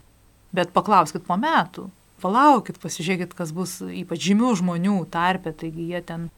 [0.57, 1.91] Bet paklauskit po metų,
[2.23, 6.31] palaukit, pasižiūrėkit, kas bus ypač žymių žmonių tarpe, taigi jie ten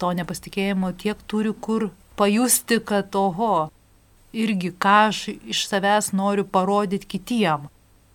[0.00, 3.68] to nepasitikėjimo tiek turi kur pajusti, kad oho,
[4.32, 7.68] irgi ką aš iš savęs noriu parodyti kitiem.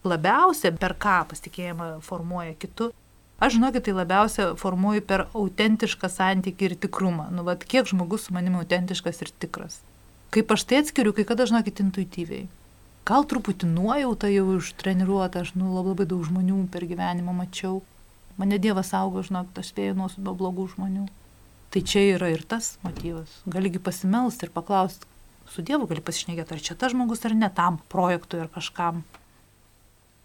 [0.04, 2.90] Labiausia per ką pasitikėjimą formuoja kitu,
[3.44, 7.28] Aš žinokit, tai labiausia formuoju per autentišką santykį ir tikrumą.
[7.36, 9.82] Nu, vad, kiek žmogus su manimi autentiškas ir tikras.
[10.34, 12.46] Kaip aš tai atskiriu, kai kada žinokit intuityviai.
[13.04, 17.82] Gal truputį nuojautą jau ištreniruota, aš nu, labai, labai daug žmonių per gyvenimą mačiau.
[18.40, 21.10] Mane Dievas saugo, žinokit, aš spėjau nuo nuo blogų žmonių.
[21.74, 23.42] Tai čia yra ir tas motyvas.
[23.50, 25.10] Galigi pasimelsti ir paklausti,
[25.52, 29.04] Su Dievu gali pasišnekėti, ar čia tas žmogus, ar ne tam projektui, ar kažkam.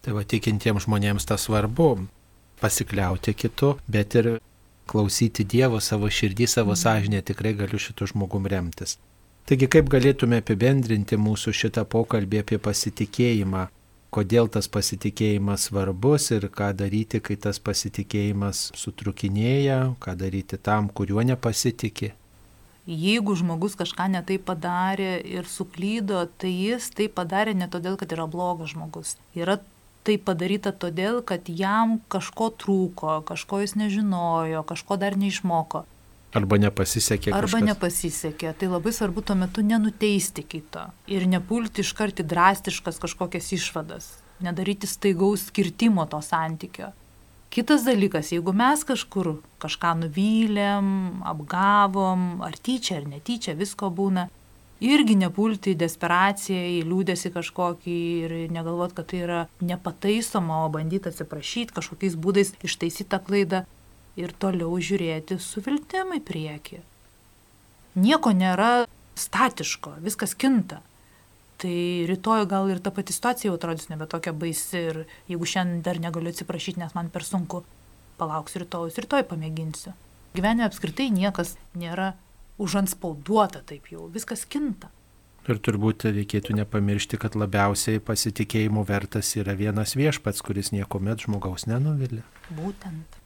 [0.04, 2.06] Tai va tikintiems žmonėms tas svarbu
[2.60, 4.36] pasikliauti kitu, bet ir
[4.88, 6.80] klausyti Dievo savo širdį, savo mm.
[6.82, 8.96] sąžinę, tikrai galiu šitų žmogum remtis.
[9.48, 13.68] Taigi kaip galėtume apibendrinti mūsų šitą pokalbį apie pasitikėjimą,
[14.12, 21.24] kodėl tas pasitikėjimas svarbus ir ką daryti, kai tas pasitikėjimas sutrukinėja, ką daryti tam, kuriuo
[21.30, 22.12] nepasitikė.
[22.88, 28.24] Jeigu žmogus kažką netai padarė ir suklydo, tai jis tai padarė ne todėl, kad yra
[28.28, 29.16] blogas žmogus.
[29.36, 29.58] Yra
[30.08, 35.84] tai padaryta todėl, kad jam kažko trūko, kažko jis nežinojo, kažko dar neišmoko.
[36.36, 37.32] Arba nepasisekė.
[37.32, 37.66] Arba kažkas.
[37.70, 38.52] nepasisekė.
[38.60, 44.10] Tai labai svarbu tuo metu nenuteisti kito ir nepulti iš karto drastiškas kažkokias išvadas,
[44.44, 46.92] nedaryti staigaus skirtimo to santykio.
[47.48, 50.88] Kitas dalykas, jeigu mes kažkur kažką nuvylėm,
[51.30, 54.26] apgavom, ar tyčia, ar netyčia, visko būna,
[54.84, 61.10] irgi nepulti į desperaciją, į liūdėsi kažkokį ir negalvot, kad tai yra nepataisoma, o bandyti
[61.10, 63.64] atsiprašyti kažkokiais būdais ištaisyti tą klaidą
[64.18, 66.82] ir toliau žiūrėti su viltimi į priekį.
[67.98, 68.86] Nieko nėra
[69.18, 70.82] statiško, viskas kinta
[71.58, 75.00] tai rytoj gal ir ta pati situacija jau atrodys nebe tokia baisi ir
[75.30, 77.64] jeigu šiandien dar negaliu atsiprašyti, nes man per sunku,
[78.18, 79.94] palauksiu rytojus, rytoj pamėginsiu.
[80.36, 82.12] Gyvenime apskritai niekas nėra
[82.58, 84.90] užanspauduota taip jau, viskas kinta.
[85.48, 92.26] Ir turbūt reikėtų nepamiršti, kad labiausiai pasitikėjimo vertas yra vienas viešpats, kuris niekuomet žmogaus nenuvilia.
[92.52, 93.16] Būtent.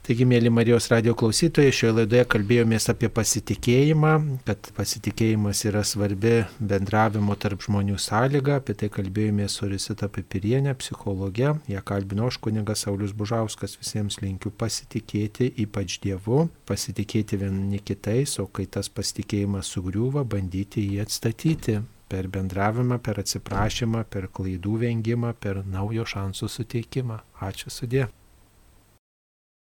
[0.00, 4.12] Taigi, mėly Marijos radio klausytojai, šioje laidoje kalbėjomės apie pasitikėjimą,
[4.46, 11.50] kad pasitikėjimas yra svarbi bendravimo tarp žmonių sąlyga, apie tai kalbėjomės su Risita Pipirienė, psichologė,
[11.68, 18.46] ją kalbino aš kunigas Saulis Bužauskas, visiems linkiu pasitikėti, ypač Dievu, pasitikėti vieni kitais, o
[18.48, 21.82] kai tas pasitikėjimas sugriūva, bandyti jį atstatyti.
[22.10, 27.20] Per bendravimą, per atsiprašymą, per klaidų vengimą, per naujo šansų suteikimą.
[27.46, 28.08] Ačiū sudė.